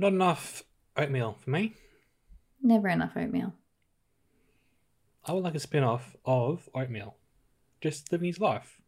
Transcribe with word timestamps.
Not 0.00 0.14
enough 0.14 0.62
oatmeal 0.96 1.36
for 1.44 1.50
me. 1.50 1.74
Never 2.62 2.88
enough 2.88 3.12
oatmeal. 3.16 3.52
I 5.26 5.32
would 5.34 5.44
like 5.44 5.54
a 5.54 5.60
spin 5.60 5.84
off 5.84 6.16
of 6.24 6.70
oatmeal. 6.74 7.16
Just 7.82 8.10
living 8.10 8.28
his 8.28 8.40
life. 8.40 8.80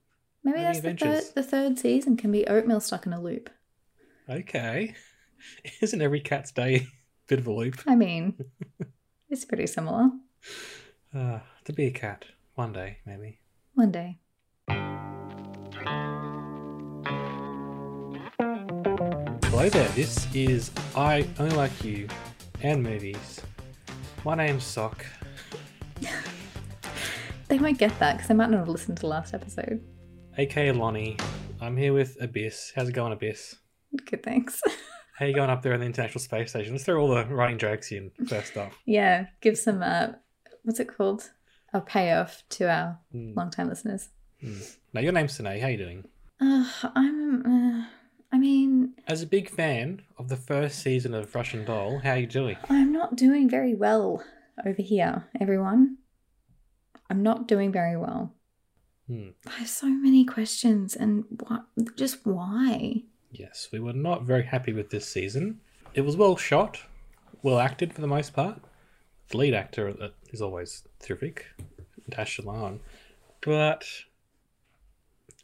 Maybe 0.43 0.61
that's 0.61 0.81
the 0.81 0.95
third, 0.95 1.25
the 1.35 1.43
third 1.43 1.79
season 1.79 2.17
can 2.17 2.33
be 2.33 2.47
oatmeal 2.47 2.81
stuck 2.81 3.05
in 3.05 3.13
a 3.13 3.21
loop. 3.21 3.51
Okay. 4.27 4.95
Isn't 5.83 6.01
every 6.01 6.21
cat's 6.21 6.51
day 6.51 6.77
a 6.77 6.87
bit 7.27 7.41
of 7.41 7.47
a 7.47 7.53
loop? 7.53 7.83
I 7.87 7.95
mean, 7.95 8.43
it's 9.29 9.45
pretty 9.45 9.67
similar. 9.67 10.09
Uh, 11.15 11.41
to 11.67 11.75
be 11.75 11.85
a 11.85 11.91
cat. 11.91 12.25
One 12.55 12.73
day, 12.73 13.01
maybe. 13.05 13.39
One 13.75 13.93
day. 13.93 14.19
Hello 19.63 19.71
there, 19.71 19.89
this 19.91 20.27
is 20.35 20.73
I 20.97 21.25
Only 21.39 21.55
Like 21.55 21.85
You 21.85 22.09
and 22.63 22.83
Movies. 22.83 23.41
My 24.25 24.35
name's 24.35 24.65
Sock. 24.65 25.07
They 27.47 27.61
might 27.61 27.79
get 27.79 27.97
that 28.01 28.15
because 28.15 28.27
they 28.27 28.35
might 28.35 28.51
not 28.51 28.59
have 28.59 28.69
listened 28.69 28.97
to 28.97 29.03
the 29.03 29.07
last 29.07 29.33
episode. 29.35 29.81
aka 30.37 30.73
Lonnie. 30.73 31.17
I'm 31.61 31.77
here 31.77 31.93
with 31.93 32.17
Abyss. 32.21 32.73
How's 32.75 32.89
it 32.89 32.93
going, 32.93 33.13
Abyss? 33.13 33.55
Good, 34.05 34.25
thanks. 34.25 34.61
How 35.17 35.27
you 35.27 35.33
going 35.33 35.49
up 35.49 35.63
there 35.63 35.75
in 35.75 35.79
the 35.79 35.87
International 35.87 36.19
Space 36.21 36.51
Station? 36.51 36.73
Let's 36.73 36.83
throw 36.83 37.01
all 37.01 37.15
the 37.15 37.25
running 37.27 37.59
jokes 37.59 37.93
in 37.93 38.11
first 38.27 38.57
off. 38.57 38.77
yeah, 38.85 39.27
give 39.41 39.57
some, 39.57 39.81
uh, 39.81 40.09
what's 40.65 40.81
it 40.81 40.89
called? 40.89 41.31
A 41.73 41.81
payoff 41.81 42.43
to 42.51 42.69
our 42.69 42.99
Mm. 43.15 43.37
long-time 43.37 43.69
listeners. 43.69 44.09
Now, 44.93 45.03
your 45.03 45.13
name's 45.13 45.35
Sine. 45.37 45.61
How 45.61 45.69
you 45.69 45.77
doing? 45.79 46.05
Uh, 46.41 46.65
I'm, 46.97 47.47
uh, 47.47 47.85
I 48.33 48.39
mean, 48.39 48.95
As 49.07 49.21
a 49.23 49.27
big 49.27 49.51
fan 49.51 50.03
of 50.19 50.29
the 50.29 50.37
first 50.37 50.79
season 50.79 51.13
of 51.15 51.35
Russian 51.35 51.65
Doll, 51.67 51.99
how 51.99 52.13
are 52.13 52.19
you 52.19 52.27
doing? 52.27 52.57
I'm 52.71 52.91
not 52.93 53.15
doing 53.15 53.49
very 53.49 53.75
well 53.75 54.25
over 54.65 54.81
here, 54.81 55.25
everyone. 55.39 55.99
I'm 57.11 57.23
not 57.23 57.47
doing 57.47 57.71
very 57.71 57.97
well. 57.97 58.33
Hmm. 59.07 59.31
I 59.47 59.51
have 59.59 59.69
so 59.69 59.87
many 59.87 60.25
questions, 60.25 60.97
and 60.97 61.25
what? 61.47 61.67
Just 61.97 62.25
why? 62.25 63.03
Yes, 63.31 63.69
we 63.71 63.81
were 63.81 63.93
not 63.93 64.23
very 64.23 64.45
happy 64.45 64.73
with 64.73 64.89
this 64.91 65.07
season. 65.07 65.61
It 65.93 66.03
was 66.03 66.17
well 66.17 66.37
shot, 66.37 66.81
well 67.43 67.59
acted 67.59 67.93
for 67.93 68.01
the 68.01 68.07
most 68.07 68.33
part. 68.33 68.61
The 69.29 69.37
lead 69.37 69.55
actor 69.55 70.11
is 70.31 70.41
always 70.41 70.85
terrific, 71.01 71.47
Dash. 72.09 72.41
But 73.45 73.85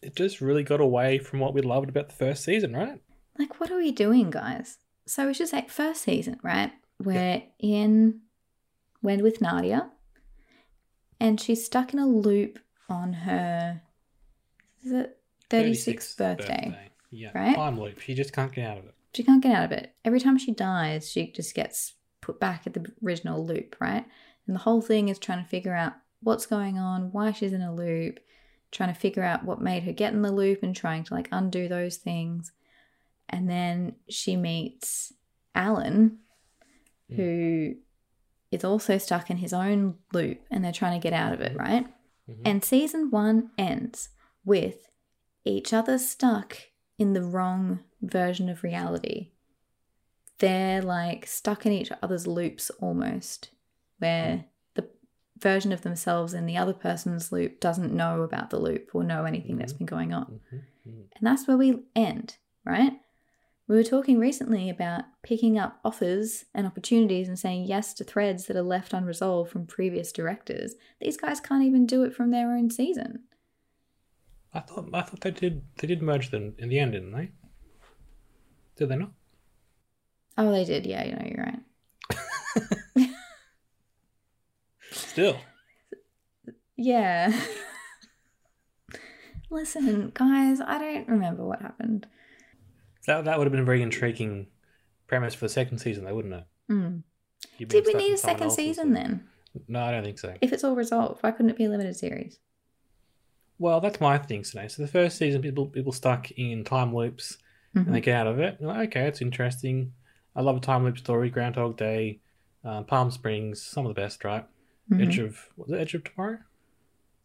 it 0.03 0.15
just 0.17 0.41
really 0.41 0.63
got 0.63 0.81
away 0.81 1.19
from 1.19 1.41
what 1.41 1.55
we 1.55 1.63
loved 1.63 1.89
about 1.89 2.09
the 2.09 2.15
first 2.15 2.45
season, 2.45 2.75
right? 2.75 3.01
Like, 3.39 3.61
what 3.61 3.71
are 3.71 3.77
we 3.79 3.93
doing, 3.93 4.31
guys? 4.31 4.79
So 5.07 5.27
we 5.27 5.35
should 5.35 5.49
say 5.49 5.67
first 5.69 6.03
season, 6.03 6.39
right? 6.43 6.73
We're 7.03 7.43
in, 7.59 8.21
we're 9.03 9.23
with 9.23 9.41
Nadia, 9.41 9.91
and 11.21 11.41
she's 11.41 11.65
stuck 11.65 11.93
in 11.93 11.99
a 11.99 12.07
loop 12.07 12.59
on 12.89 13.13
her. 13.13 13.83
Is 14.85 14.93
it 14.93 15.19
36th 15.51 16.17
birthday? 16.17 16.91
Yeah, 17.11 17.31
right? 17.35 17.55
time 17.55 17.81
loop. 17.81 18.01
She 18.01 18.15
just 18.15 18.33
can't 18.33 18.53
get 18.53 18.69
out 18.69 18.79
of 18.79 18.85
it. 18.85 18.95
She 19.15 19.23
can't 19.23 19.43
get 19.43 19.55
out 19.55 19.65
of 19.65 19.73
it. 19.73 19.95
Every 20.05 20.21
time 20.21 20.39
she 20.39 20.53
dies, 20.53 21.11
she 21.11 21.33
just 21.33 21.55
gets 21.55 21.95
put 22.21 22.39
back 22.39 22.67
at 22.67 22.75
the 22.75 22.93
original 23.05 23.45
loop, 23.45 23.77
right? 23.81 24.05
And 24.47 24.55
the 24.55 24.61
whole 24.61 24.83
thing 24.83 25.09
is 25.09 25.19
trying 25.19 25.43
to 25.43 25.49
figure 25.49 25.75
out 25.75 25.95
what's 26.21 26.47
going 26.47 26.79
on, 26.79 27.13
why 27.13 27.33
she's 27.33 27.53
in 27.53 27.63
a 27.63 27.75
loop, 27.75 28.21
trying 28.71 28.93
to 28.93 28.99
figure 28.99 29.23
out 29.23 29.45
what 29.45 29.61
made 29.61 29.85
her 29.85 29.93
get 29.93 30.13
in 30.13 30.23
the 30.23 30.33
loop 30.33 30.63
and 30.63 30.75
trying 30.75 31.05
to 31.05 31.15
like 31.15 31.29
undo 31.33 31.69
those 31.69 31.97
things. 31.97 32.53
And 33.29 33.49
then 33.49 33.97
she 34.09 34.37
meets 34.37 35.13
Alan, 35.55 36.19
hmm. 37.09 37.17
who 37.17 37.75
is 38.51 38.65
also 38.65 38.99
stuck 38.99 39.31
in 39.31 39.39
his 39.39 39.53
own 39.53 39.97
loop 40.13 40.41
and 40.51 40.65
they're 40.65 40.73
trying 40.73 40.99
to 40.99 41.03
get 41.03 41.13
out 41.13 41.33
of 41.33 41.41
it, 41.41 41.53
mm-hmm. 41.53 41.61
right? 41.61 41.87
Mm-hmm. 42.31 42.43
And 42.45 42.65
season 42.65 43.11
one 43.11 43.51
ends 43.59 44.11
with 44.45 44.89
each 45.45 45.73
other 45.73 45.99
stuck 45.99 46.57
in 46.99 47.13
the 47.13 47.23
wrong 47.23 47.81
version 48.03 48.49
of 48.49 48.63
reality. 48.63 49.31
They're 50.39 50.83
like 50.83 51.27
stuck 51.27 51.67
in 51.67 51.73
each 51.73 51.91
other's 52.03 52.27
loops 52.27 52.71
almost, 52.81 53.51
where 53.99 54.37
the 54.37 54.45
version 55.41 55.73
of 55.73 55.83
themselves 55.83 56.35
in 56.35 56.47
the 56.47 56.57
other 56.57 56.73
person's 56.73 57.33
loop 57.33 57.61
doesn't 57.61 57.93
know 57.93 58.23
about 58.23 58.51
the 58.51 58.59
loop 58.59 58.91
or 58.95 59.05
know 59.05 59.25
anything 59.25 59.57
that's 59.57 59.73
mm-hmm. 59.73 59.85
been 59.85 59.87
going 59.87 60.13
on. 60.13 60.41
Mm-hmm. 60.53 60.57
Mm-hmm. 60.91 61.01
And 61.17 61.27
that's 61.27 61.47
where 61.47 61.57
we 61.57 61.83
end, 61.95 62.37
right? 62.65 62.93
We 63.69 63.77
were 63.77 63.85
talking 63.85 64.19
recently 64.19 64.71
about 64.71 65.05
picking 65.23 65.59
up 65.59 65.79
offers 65.85 66.47
and 66.55 66.67
opportunities 66.67 67.29
and 67.29 67.39
saying 67.39 67.67
yes 67.67 67.93
to 67.95 68.05
threads 68.05 68.47
that 68.47 68.57
are 68.57 68.63
left 68.63 68.95
unresolved 68.95 69.51
from 69.51 69.67
previous 69.67 70.11
directors. 70.11 70.75
These 71.01 71.19
guys 71.19 71.39
can't 71.39 71.65
even 71.65 71.87
do 71.87 72.03
it 72.03 72.15
from 72.15 72.31
their 72.31 72.51
own 72.53 72.71
season. 72.71 73.25
I 74.55 74.61
thought 74.61 74.89
I 74.95 75.03
thought 75.03 75.21
they 75.21 75.31
did 75.31 75.63
they 75.77 75.87
did 75.87 76.01
merge 76.01 76.31
them 76.31 76.55
in 76.59 76.71
the 76.71 76.79
end, 76.79 76.93
didn't 76.93 77.13
they? 77.13 77.31
Did 78.77 78.89
they 78.89 78.97
not? 78.97 79.11
Oh, 80.39 80.51
they 80.51 80.65
did. 80.65 80.87
Yeah, 80.87 81.05
you 81.05 81.13
know, 81.13 81.27
you're 81.27 81.45
right. 81.45 83.11
Still. 84.99 85.39
Yeah. 86.77 87.39
Listen, 89.51 90.11
guys, 90.15 90.61
I 90.61 90.79
don't 90.79 91.09
remember 91.09 91.45
what 91.45 91.63
happened. 91.63 92.07
That 93.07 93.25
that 93.25 93.39
would 93.39 93.47
have 93.47 93.53
been 93.53 93.63
a 93.63 93.65
very 93.65 93.83
intriguing 93.83 94.49
premise 95.07 95.35
for 95.35 95.47
the 95.47 95.49
second 95.49 95.79
season, 95.79 96.05
though, 96.05 96.15
wouldn't 96.15 96.35
it? 96.35 96.45
Mm. 96.71 97.03
Did 97.67 97.87
we 97.87 97.95
need 97.95 98.13
a 98.13 98.19
second 98.19 98.51
season 98.53 98.93
then? 98.93 99.27
No, 99.67 99.81
I 99.83 99.91
don't 99.91 100.05
think 100.05 100.19
so. 100.19 100.35
If 100.43 100.53
it's 100.53 100.65
all 100.65 100.77
resolved, 100.77 101.23
why 101.23 101.31
couldn't 101.31 101.51
it 101.51 101.57
be 101.57 101.65
a 101.65 101.71
limited 101.71 101.97
series? 101.97 102.39
Well, 103.59 103.81
that's 103.81 104.01
my 104.01 104.19
thing 104.19 104.43
today. 104.43 104.69
So 104.69 104.83
the 104.83 104.89
first 104.89 105.17
season, 105.17 105.41
people 105.41 105.67
people 105.67 105.93
stuck 105.93 106.31
in 106.33 106.63
time 106.65 106.95
loops 106.95 107.39
Mhm. 107.75 107.87
and 107.87 107.95
they 107.95 108.01
get 108.01 108.17
out 108.17 108.27
of 108.27 108.39
it. 108.39 108.61
Like, 108.61 108.91
okay, 108.91 109.07
it's 109.09 109.23
interesting. 109.23 109.95
I 110.37 110.43
love 110.43 110.59
a 110.59 110.61
time 110.61 110.85
loop 110.85 110.99
story. 110.99 111.31
Groundhog 111.31 111.77
Day, 111.79 112.21
um, 112.65 112.85
Palm 112.85 113.11
Springs, 113.11 113.63
some 113.63 113.87
of 113.87 113.95
the 113.95 114.01
best, 114.01 114.23
right? 114.25 114.47
Mhm. 114.91 115.03
Edge 115.07 115.19
of 115.19 115.49
was 115.57 115.71
it 115.71 115.81
Edge 115.81 115.95
of 115.95 116.05
Tomorrow? 116.05 116.39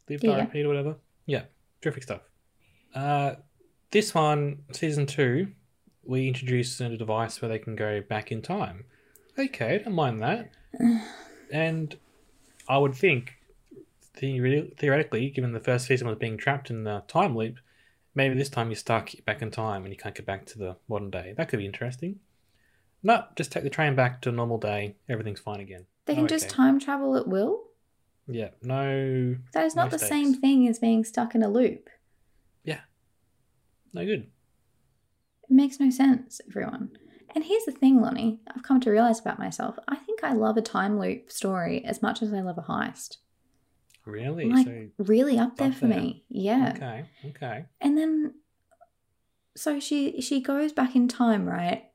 Live, 0.10 0.24
Yeah. 0.24 0.42
Repeat, 0.42 0.64
or 0.66 0.68
whatever. 0.68 0.96
Yeah, 1.26 1.44
terrific 1.82 2.04
stuff. 2.04 2.22
Uh, 2.94 3.36
this 3.92 4.14
one, 4.14 4.64
season 4.72 5.06
two, 5.06 5.48
we 6.04 6.28
introduced 6.28 6.80
a 6.82 6.98
device 6.98 7.42
where 7.42 7.50
they 7.50 7.60
can 7.60 7.76
go 7.76 8.02
back 8.02 8.32
in 8.32 8.42
time. 8.42 8.86
Okay, 9.40 9.80
don't 9.84 9.94
mind 9.94 10.22
that. 10.22 10.52
and 11.52 11.98
I 12.68 12.78
would 12.78 12.96
think, 12.96 13.36
theoretically, 14.14 14.74
theoretically, 14.78 15.30
given 15.30 15.54
the 15.54 15.60
first 15.60 15.86
season 15.88 16.08
was 16.08 16.18
being 16.18 16.38
trapped 16.38 16.70
in 16.70 16.84
the 16.84 17.04
time 17.08 17.36
loop, 17.36 17.58
maybe 18.14 18.36
this 18.36 18.50
time 18.50 18.70
you're 18.70 18.76
stuck 18.76 19.10
back 19.26 19.42
in 19.42 19.50
time 19.52 19.86
and 19.86 19.94
you 19.94 19.98
can't 19.98 20.14
get 20.16 20.26
back 20.26 20.46
to 20.48 20.60
the 20.60 20.76
modern 20.88 21.10
day. 21.10 21.34
That 21.38 21.48
could 21.50 21.60
be 21.60 21.66
interesting. 21.66 22.20
No, 23.02 23.26
just 23.36 23.52
take 23.52 23.64
the 23.64 23.70
train 23.70 23.96
back 23.96 24.22
to 24.22 24.30
a 24.30 24.32
normal 24.32 24.58
day. 24.58 24.96
Everything's 25.10 25.40
fine 25.40 25.60
again. 25.62 25.86
They 26.06 26.14
Oh, 26.14 26.16
can 26.18 26.28
just 26.28 26.50
time 26.50 26.80
travel 26.80 27.16
at 27.16 27.28
will? 27.28 27.64
Yeah, 28.28 28.50
no. 28.62 29.36
That 29.54 29.66
is 29.66 29.76
not 29.76 29.92
no 29.92 29.98
the 29.98 30.00
same 30.00 30.34
thing 30.34 30.68
as 30.68 30.80
being 30.80 31.04
stuck 31.04 31.36
in 31.36 31.44
a 31.44 31.50
loop. 31.50 31.90
Yeah, 32.64 32.82
no 33.94 34.06
good. 34.06 34.30
It 35.44 35.52
makes 35.52 35.80
no 35.80 35.90
sense, 35.90 36.40
everyone. 36.48 36.92
And 37.36 37.44
here's 37.44 37.66
the 37.66 37.72
thing, 37.72 38.00
Lonnie, 38.00 38.40
I've 38.54 38.64
come 38.64 38.80
to 38.82 38.92
realize 38.92 39.20
about 39.20 39.40
myself. 39.40 39.78
I 39.88 39.96
think 39.96 40.24
I 40.24 40.34
love 40.34 40.56
a 40.58 40.62
time 40.62 41.00
loop 41.00 41.32
story 41.32 41.84
as 41.84 42.02
much 42.02 42.22
as 42.22 42.34
I 42.34 42.42
love 42.42 42.58
a 42.58 42.62
heist. 42.62 43.18
Really? 44.06 44.46
Like, 44.50 44.66
so, 44.66 44.88
really 44.98 45.40
up 45.40 45.58
there 45.58 45.70
up 45.70 45.76
for 45.76 45.88
there. 45.88 46.00
me. 46.00 46.26
Yeah. 46.30 46.74
okay, 46.76 47.06
okay. 47.30 47.66
And 47.82 47.98
then 47.98 48.36
so 49.56 49.80
she 49.80 50.20
she 50.22 50.42
goes 50.42 50.74
back 50.74 50.96
in 50.96 51.08
time, 51.08 51.48
right? 51.48 51.86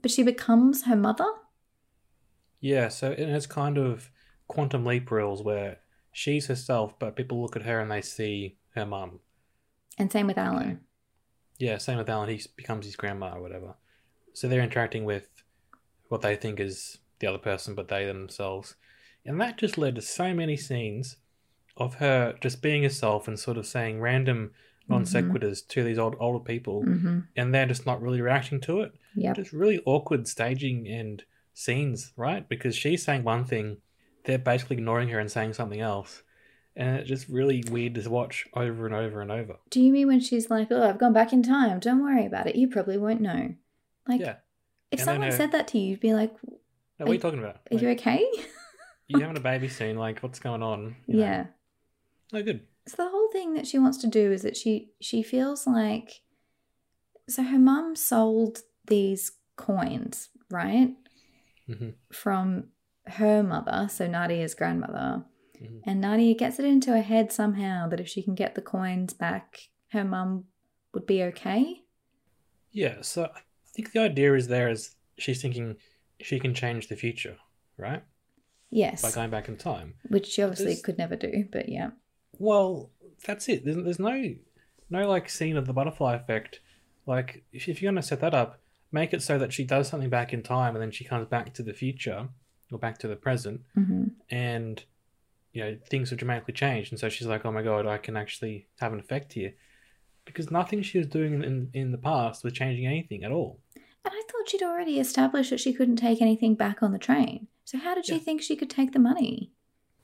But 0.00 0.10
she 0.10 0.22
becomes 0.22 0.84
her 0.84 0.96
mother? 0.96 1.26
Yeah, 2.60 2.88
so 2.88 3.10
it 3.12 3.28
has 3.28 3.46
kind 3.46 3.78
of 3.78 4.10
quantum 4.48 4.84
leap 4.84 5.10
rules 5.10 5.42
where 5.42 5.78
she's 6.12 6.46
herself, 6.46 6.98
but 6.98 7.16
people 7.16 7.40
look 7.40 7.56
at 7.56 7.62
her 7.62 7.80
and 7.80 7.90
they 7.90 8.00
see 8.02 8.56
her 8.74 8.84
mum. 8.86 9.20
And 9.98 10.10
same 10.10 10.26
with 10.26 10.38
Alan. 10.38 10.80
Yeah, 11.58 11.78
same 11.78 11.98
with 11.98 12.08
Alan. 12.08 12.28
He 12.28 12.40
becomes 12.56 12.86
his 12.86 12.96
grandma 12.96 13.34
or 13.36 13.40
whatever. 13.42 13.74
So 14.32 14.48
they're 14.48 14.62
interacting 14.62 15.04
with 15.04 15.28
what 16.08 16.20
they 16.22 16.36
think 16.36 16.60
is 16.60 16.98
the 17.18 17.26
other 17.26 17.38
person, 17.38 17.74
but 17.74 17.88
they 17.88 18.06
themselves. 18.06 18.76
And 19.24 19.40
that 19.40 19.58
just 19.58 19.76
led 19.76 19.96
to 19.96 20.02
so 20.02 20.32
many 20.32 20.56
scenes 20.56 21.16
of 21.76 21.96
her 21.96 22.34
just 22.40 22.62
being 22.62 22.82
herself 22.82 23.28
and 23.28 23.38
sort 23.38 23.56
of 23.56 23.66
saying 23.66 24.00
random 24.00 24.52
non 24.88 25.04
sequiturs 25.04 25.66
to 25.68 25.84
these 25.84 25.98
old 25.98 26.16
older 26.18 26.42
people, 26.42 26.82
Mm-hmm. 26.82 27.18
and 27.36 27.54
they're 27.54 27.66
just 27.66 27.84
not 27.86 28.00
really 28.00 28.20
reacting 28.20 28.60
to 28.62 28.80
it. 28.80 28.92
Yeah, 29.14 29.32
Just 29.34 29.52
really 29.52 29.82
awkward 29.84 30.26
staging 30.26 30.88
and 30.88 31.22
scenes, 31.58 32.12
right? 32.16 32.48
Because 32.48 32.76
she's 32.76 33.04
saying 33.04 33.24
one 33.24 33.44
thing, 33.44 33.78
they're 34.24 34.38
basically 34.38 34.76
ignoring 34.76 35.08
her 35.08 35.18
and 35.18 35.30
saying 35.30 35.54
something 35.54 35.80
else. 35.80 36.22
And 36.76 36.96
it's 36.98 37.08
just 37.08 37.28
really 37.28 37.64
weird 37.70 37.94
to 37.96 38.08
watch 38.08 38.46
over 38.54 38.86
and 38.86 38.94
over 38.94 39.20
and 39.20 39.32
over. 39.32 39.56
Do 39.70 39.80
you 39.80 39.90
mean 39.92 40.06
when 40.06 40.20
she's 40.20 40.48
like, 40.48 40.68
"Oh, 40.70 40.88
I've 40.88 40.98
gone 40.98 41.12
back 41.12 41.32
in 41.32 41.42
time. 41.42 41.80
Don't 41.80 42.02
worry 42.02 42.24
about 42.24 42.46
it. 42.46 42.54
You 42.54 42.68
probably 42.68 42.96
won't 42.96 43.20
know." 43.20 43.54
Like, 44.06 44.20
yeah. 44.20 44.36
if 44.92 45.00
And 45.00 45.06
someone 45.06 45.30
her- 45.30 45.36
said 45.36 45.50
that 45.52 45.66
to 45.68 45.78
you, 45.78 45.90
you'd 45.90 46.00
be 46.00 46.14
like, 46.14 46.32
No, 46.44 46.58
what 46.98 47.08
Are 47.10 47.14
you 47.14 47.18
talking 47.20 47.40
about? 47.40 47.60
"Are 47.72 47.76
you 47.76 47.88
okay?" 47.90 48.24
you 49.08 49.18
having 49.20 49.36
a 49.36 49.40
baby 49.40 49.68
soon? 49.68 49.96
Like, 49.98 50.20
what's 50.20 50.38
going 50.38 50.62
on? 50.62 50.94
You 51.08 51.16
know? 51.16 51.20
yeah. 51.24 51.46
No, 52.32 52.42
good. 52.44 52.60
So 52.86 52.96
the 53.02 53.10
whole 53.10 53.30
thing 53.32 53.54
that 53.54 53.66
she 53.66 53.78
wants 53.80 53.98
to 53.98 54.06
do 54.06 54.30
is 54.30 54.42
that 54.42 54.56
she 54.56 54.90
she 55.00 55.24
feels 55.24 55.66
like 55.66 56.20
so 57.28 57.42
her 57.42 57.58
mum 57.58 57.96
sold 57.96 58.60
these 58.86 59.32
coins, 59.56 60.28
right? 60.48 60.94
Hmm 61.68 61.90
From 62.12 62.68
her 63.06 63.42
mother, 63.42 63.88
so 63.90 64.06
Nadia's 64.06 64.54
grandmother. 64.54 65.24
Mhm. 65.62 65.80
And 65.84 66.00
Nadia 66.00 66.34
gets 66.34 66.58
it 66.58 66.64
into 66.64 66.90
her 66.92 67.02
head 67.02 67.32
somehow 67.32 67.88
that 67.88 68.00
if 68.00 68.08
she 68.08 68.22
can 68.22 68.34
get 68.34 68.54
the 68.54 68.62
coins 68.62 69.12
back, 69.12 69.58
her 69.88 70.04
mum 70.04 70.44
would 70.94 71.06
be 71.06 71.22
okay. 71.24 71.82
Yeah. 72.70 73.00
So 73.02 73.24
I 73.24 73.40
think 73.74 73.92
the 73.92 74.00
idea 74.00 74.34
is 74.34 74.48
there 74.48 74.68
is 74.68 74.94
she's 75.18 75.40
thinking 75.42 75.76
she 76.20 76.38
can 76.38 76.54
change 76.54 76.88
the 76.88 76.96
future, 76.96 77.36
right? 77.76 78.02
Yes. 78.70 79.02
By 79.02 79.10
going 79.10 79.30
back 79.30 79.48
in 79.48 79.56
time. 79.56 79.94
which 80.08 80.26
she 80.26 80.42
obviously 80.42 80.66
This- 80.74 80.82
could 80.82 80.98
never 80.98 81.16
do, 81.16 81.48
but 81.50 81.68
yeah. 81.68 81.90
Well, 82.38 82.90
that's 83.26 83.48
it. 83.48 83.64
There's, 83.64 83.76
there's 83.82 83.98
no 83.98 84.34
no 84.90 85.08
like 85.08 85.28
scene 85.28 85.56
of 85.56 85.66
the 85.66 85.72
butterfly 85.72 86.14
effect. 86.14 86.60
Like 87.06 87.44
if, 87.52 87.68
if 87.68 87.82
you're 87.82 87.90
gonna 87.90 88.02
set 88.02 88.20
that 88.20 88.34
up, 88.34 88.60
make 88.92 89.12
it 89.12 89.22
so 89.22 89.38
that 89.38 89.52
she 89.52 89.64
does 89.64 89.88
something 89.88 90.10
back 90.10 90.32
in 90.32 90.42
time 90.42 90.74
and 90.74 90.82
then 90.82 90.90
she 90.90 91.04
comes 91.04 91.26
back 91.28 91.52
to 91.54 91.62
the 91.62 91.72
future 91.74 92.28
or 92.72 92.78
back 92.78 92.98
to 92.98 93.08
the 93.08 93.16
present, 93.16 93.62
hmm 93.74 94.04
and 94.30 94.84
you 95.52 95.62
know 95.64 95.76
things 95.88 96.10
have 96.10 96.18
dramatically 96.18 96.52
changed, 96.54 96.92
and 96.92 97.00
so 97.00 97.08
she's 97.08 97.26
like, 97.26 97.44
"Oh 97.46 97.52
my 97.52 97.62
god, 97.62 97.86
I 97.86 97.98
can 97.98 98.16
actually 98.16 98.66
have 98.80 98.92
an 98.92 99.00
effect 99.00 99.32
here," 99.32 99.54
because 100.26 100.50
nothing 100.50 100.82
she 100.82 100.98
was 100.98 101.06
doing 101.06 101.42
in, 101.42 101.70
in, 101.72 101.90
the 101.92 101.98
past 101.98 102.44
was 102.44 102.52
changing 102.52 102.86
anything 102.86 103.24
at 103.24 103.32
all. 103.32 103.60
And 103.74 104.12
I 104.14 104.22
thought 104.30 104.48
she'd 104.48 104.62
already 104.62 104.98
established 105.00 105.50
that 105.50 105.60
she 105.60 105.72
couldn't 105.72 105.96
take 105.96 106.20
anything 106.20 106.54
back 106.54 106.82
on 106.82 106.92
the 106.92 106.98
train. 106.98 107.48
So 107.64 107.78
how 107.78 107.94
did 107.94 108.06
she 108.06 108.14
Yeah. 108.14 108.18
think 108.20 108.42
she 108.42 108.56
could 108.56 108.70
take 108.70 108.92
the 108.92 108.98
money? 108.98 109.50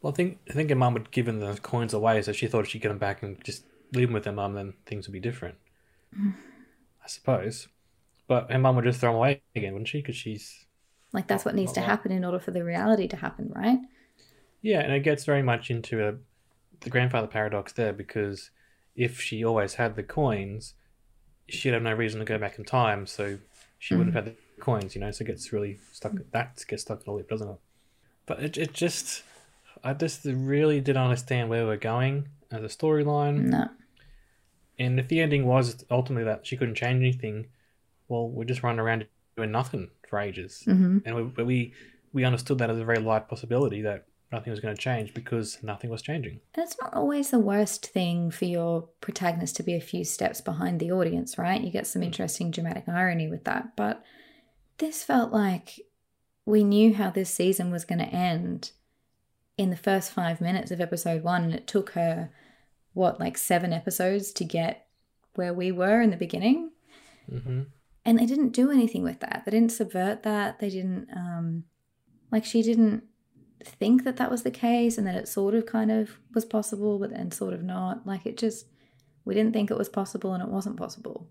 Well, 0.00 0.12
I 0.12 0.16
think 0.16 0.38
I 0.50 0.52
think 0.54 0.70
her 0.70 0.76
mum 0.76 0.94
had 0.94 1.10
given 1.10 1.40
the 1.40 1.54
coins 1.62 1.92
away, 1.94 2.20
so 2.22 2.32
she 2.32 2.46
thought 2.46 2.64
if 2.64 2.70
she 2.70 2.78
get 2.78 2.88
them 2.88 2.98
back 2.98 3.22
and 3.22 3.42
just 3.44 3.64
leave 3.92 4.08
them 4.08 4.14
with 4.14 4.24
her 4.24 4.32
mum, 4.32 4.54
then 4.54 4.74
things 4.86 5.06
would 5.06 5.12
be 5.12 5.20
different. 5.20 5.56
I 6.18 7.06
suppose. 7.06 7.68
But 8.26 8.50
her 8.50 8.58
mum 8.58 8.76
would 8.76 8.84
just 8.84 9.00
throw 9.00 9.10
them 9.10 9.16
away 9.16 9.42
again, 9.54 9.72
wouldn't 9.72 9.88
she? 9.88 9.98
Because 9.98 10.16
she's 10.16 10.66
Like 11.12 11.26
that's 11.26 11.44
what 11.44 11.54
needs 11.54 11.72
to 11.72 11.80
happen 11.80 12.10
in 12.10 12.24
order 12.24 12.38
for 12.38 12.50
the 12.52 12.64
reality 12.64 13.06
to 13.08 13.16
happen, 13.16 13.52
right? 13.54 13.78
yeah, 14.64 14.80
and 14.80 14.94
it 14.94 15.00
gets 15.00 15.26
very 15.26 15.42
much 15.42 15.70
into 15.70 16.02
a, 16.02 16.14
the 16.80 16.88
grandfather 16.88 17.26
paradox 17.26 17.74
there 17.74 17.92
because 17.92 18.50
if 18.96 19.20
she 19.20 19.44
always 19.44 19.74
had 19.74 19.94
the 19.94 20.02
coins, 20.02 20.72
she'd 21.50 21.74
have 21.74 21.82
no 21.82 21.92
reason 21.92 22.18
to 22.20 22.24
go 22.24 22.38
back 22.38 22.58
in 22.58 22.64
time, 22.64 23.06
so 23.06 23.38
she 23.78 23.94
wouldn't 23.94 24.14
mm. 24.14 24.16
have 24.16 24.24
had 24.24 24.36
the 24.36 24.62
coins, 24.62 24.94
you 24.94 25.02
know. 25.02 25.10
So 25.10 25.22
it 25.22 25.26
gets 25.26 25.52
really 25.52 25.80
stuck. 25.92 26.12
Mm. 26.12 26.24
That 26.30 26.64
gets 26.66 26.82
stuck 26.82 27.02
in 27.06 27.12
a 27.12 27.14
loop, 27.14 27.28
doesn't 27.28 27.46
it? 27.46 27.58
But 28.24 28.42
it, 28.42 28.56
it 28.56 28.72
just, 28.72 29.22
I 29.84 29.92
just 29.92 30.24
really 30.24 30.80
didn't 30.80 31.02
understand 31.02 31.50
where 31.50 31.66
we're 31.66 31.76
going 31.76 32.28
as 32.50 32.62
a 32.62 32.74
storyline. 32.74 33.42
No. 33.42 33.68
And 34.78 34.98
if 34.98 35.08
the 35.08 35.20
ending 35.20 35.44
was 35.44 35.84
ultimately 35.90 36.24
that 36.24 36.46
she 36.46 36.56
couldn't 36.56 36.76
change 36.76 37.02
anything, 37.02 37.48
well, 38.08 38.28
we're 38.28 38.44
just 38.44 38.62
running 38.62 38.80
around 38.80 39.06
doing 39.36 39.50
nothing 39.50 39.90
for 40.08 40.18
ages. 40.18 40.62
hmm 40.64 40.98
And 41.04 41.34
we, 41.36 41.44
we 41.44 41.74
we 42.12 42.24
understood 42.24 42.58
that 42.58 42.70
as 42.70 42.78
a 42.78 42.84
very 42.84 43.00
light 43.00 43.28
possibility 43.28 43.82
that 43.82 44.06
nothing 44.30 44.50
was 44.50 44.60
going 44.60 44.74
to 44.74 44.80
change 44.80 45.14
because 45.14 45.58
nothing 45.62 45.90
was 45.90 46.02
changing. 46.02 46.40
And 46.54 46.64
it's 46.64 46.76
not 46.80 46.94
always 46.94 47.30
the 47.30 47.38
worst 47.38 47.86
thing 47.86 48.30
for 48.30 48.44
your 48.44 48.88
protagonist 49.00 49.56
to 49.56 49.62
be 49.62 49.74
a 49.74 49.80
few 49.80 50.04
steps 50.04 50.40
behind 50.40 50.80
the 50.80 50.92
audience, 50.92 51.38
right? 51.38 51.60
You 51.60 51.70
get 51.70 51.86
some 51.86 52.02
interesting 52.02 52.50
dramatic 52.50 52.88
irony 52.88 53.28
with 53.28 53.44
that. 53.44 53.76
But 53.76 54.04
this 54.78 55.02
felt 55.02 55.32
like 55.32 55.80
we 56.46 56.64
knew 56.64 56.94
how 56.94 57.10
this 57.10 57.30
season 57.30 57.70
was 57.70 57.84
going 57.84 58.00
to 58.00 58.04
end 58.06 58.72
in 59.56 59.70
the 59.70 59.76
first 59.76 60.12
five 60.12 60.40
minutes 60.40 60.70
of 60.70 60.80
episode 60.80 61.22
one. 61.22 61.44
And 61.44 61.54
it 61.54 61.66
took 61.66 61.90
her, 61.90 62.30
what, 62.92 63.20
like 63.20 63.38
seven 63.38 63.72
episodes 63.72 64.32
to 64.32 64.44
get 64.44 64.86
where 65.34 65.54
we 65.54 65.72
were 65.72 66.00
in 66.00 66.10
the 66.10 66.16
beginning? 66.16 66.70
hmm 67.28 67.62
and 68.04 68.18
they 68.18 68.26
didn't 68.26 68.50
do 68.50 68.70
anything 68.70 69.02
with 69.02 69.20
that 69.20 69.42
they 69.44 69.50
didn't 69.50 69.72
subvert 69.72 70.22
that 70.22 70.58
they 70.58 70.70
didn't 70.70 71.08
um 71.16 71.64
like 72.30 72.44
she 72.44 72.62
didn't 72.62 73.04
think 73.64 74.04
that 74.04 74.16
that 74.18 74.30
was 74.30 74.42
the 74.42 74.50
case 74.50 74.98
and 74.98 75.06
that 75.06 75.14
it 75.14 75.26
sort 75.28 75.54
of 75.54 75.64
kind 75.66 75.90
of 75.90 76.18
was 76.34 76.44
possible 76.44 76.98
but 76.98 77.10
then 77.10 77.30
sort 77.30 77.54
of 77.54 77.62
not 77.62 78.06
like 78.06 78.26
it 78.26 78.36
just 78.36 78.66
we 79.24 79.32
didn't 79.34 79.52
think 79.52 79.70
it 79.70 79.78
was 79.78 79.88
possible 79.88 80.34
and 80.34 80.42
it 80.42 80.48
wasn't 80.48 80.76
possible 80.76 81.26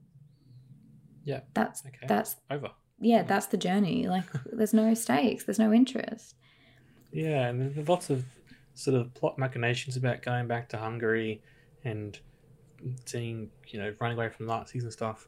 Yeah. 1.23 1.41
that's 1.53 1.85
Okay. 1.85 2.07
that's 2.07 2.35
Over. 2.49 2.71
yeah 2.99 3.21
that's 3.23 3.45
the 3.47 3.57
journey 3.57 4.07
like 4.07 4.25
there's 4.51 4.73
no 4.73 4.93
stakes 4.95 5.43
there's 5.45 5.59
no 5.59 5.71
interest 5.71 6.35
Yeah, 7.11 7.47
and 7.49 7.75
there's 7.75 7.87
lots 7.87 8.09
of 8.09 8.25
sort 8.73 8.97
of 8.99 9.13
plot 9.13 9.37
machinations 9.37 9.95
about 9.97 10.23
going 10.23 10.47
back 10.47 10.69
to 10.69 10.77
Hungary 10.77 11.43
and 11.83 12.17
seeing, 13.05 13.51
you 13.67 13.77
know, 13.79 13.93
running 14.01 14.17
away 14.17 14.29
from 14.29 14.47
Nazis 14.47 14.81
and 14.83 14.91
stuff. 14.91 15.27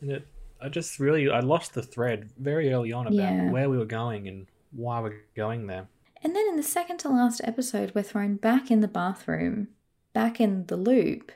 And 0.00 0.10
it, 0.10 0.26
I 0.62 0.68
just 0.68 0.98
really, 1.00 1.28
I 1.30 1.40
lost 1.40 1.74
the 1.74 1.82
thread 1.82 2.30
very 2.38 2.72
early 2.72 2.92
on 2.92 3.06
about 3.06 3.16
Yeah. 3.16 3.50
where 3.50 3.68
we 3.68 3.76
were 3.76 3.84
going 3.84 4.28
and 4.28 4.46
why 4.70 5.00
we're 5.00 5.20
going 5.36 5.66
there. 5.66 5.88
and 6.24 6.34
then 6.36 6.46
in 6.48 6.56
the 6.56 6.62
second 6.62 6.98
to 6.98 7.08
last 7.08 7.40
episode 7.44 7.92
we're 7.94 8.02
thrown 8.02 8.36
back 8.36 8.70
in 8.70 8.80
the 8.80 8.88
bathroom 8.88 9.68
back 10.12 10.40
in 10.40 10.66
the 10.66 10.76
loop 10.76 11.32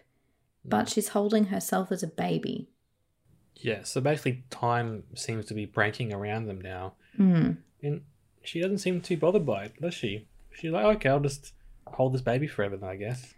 but 0.65 0.89
she's 0.89 1.09
holding 1.09 1.47
herself 1.47 1.91
as 1.93 2.03
a 2.05 2.07
baby 2.07 2.69
Yeah, 3.57 3.83
so 3.83 4.01
basically 4.01 4.45
time 4.51 5.03
seems 5.15 5.47
to 5.47 5.55
be 5.55 5.65
breaking 5.67 6.13
around 6.13 6.47
them 6.47 6.61
now. 6.61 6.95
mm. 7.19 7.57
And 7.83 8.03
she 8.43 8.61
doesn't 8.61 8.79
seem 8.79 9.01
too 9.01 9.17
bothered 9.17 9.45
by 9.47 9.65
it, 9.65 9.81
does 9.81 9.95
she? 9.95 10.29
She's 10.53 10.71
like, 10.71 10.85
okay, 10.97 11.09
I'll 11.09 11.21
just 11.21 11.53
hold 11.87 12.15
this 12.15 12.21
baby 12.23 12.47
forever 12.47 12.77
then, 12.77 12.89
I 12.89 12.97
guess. 12.97 13.35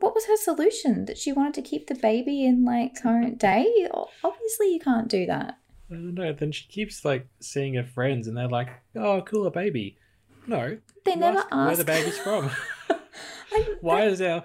What 0.00 0.14
was 0.14 0.26
her 0.26 0.36
solution? 0.36 1.04
That 1.06 1.18
she 1.18 1.32
wanted 1.32 1.54
to 1.54 1.62
keep 1.62 1.86
the 1.86 1.94
baby 1.94 2.44
in 2.44 2.64
like 2.64 3.00
current 3.00 3.38
day? 3.38 3.88
Obviously, 4.24 4.72
you 4.74 4.80
can't 4.80 5.08
do 5.08 5.26
that. 5.26 5.58
I 5.90 5.94
don't 5.94 6.14
know. 6.14 6.32
Then 6.32 6.52
she 6.52 6.66
keeps 6.66 7.04
like 7.04 7.26
seeing 7.40 7.74
her 7.74 7.84
friends, 7.84 8.26
and 8.26 8.36
they're 8.36 8.48
like, 8.48 8.68
"Oh, 8.94 9.22
cool, 9.22 9.46
a 9.46 9.50
baby." 9.50 9.96
No, 10.48 10.78
They 11.04 11.16
never 11.16 11.38
ask 11.50 11.66
where 11.66 11.76
the 11.76 11.84
baby's 11.84 12.18
from. 12.18 12.50
Why 13.80 14.04
is 14.06 14.20
our 14.20 14.44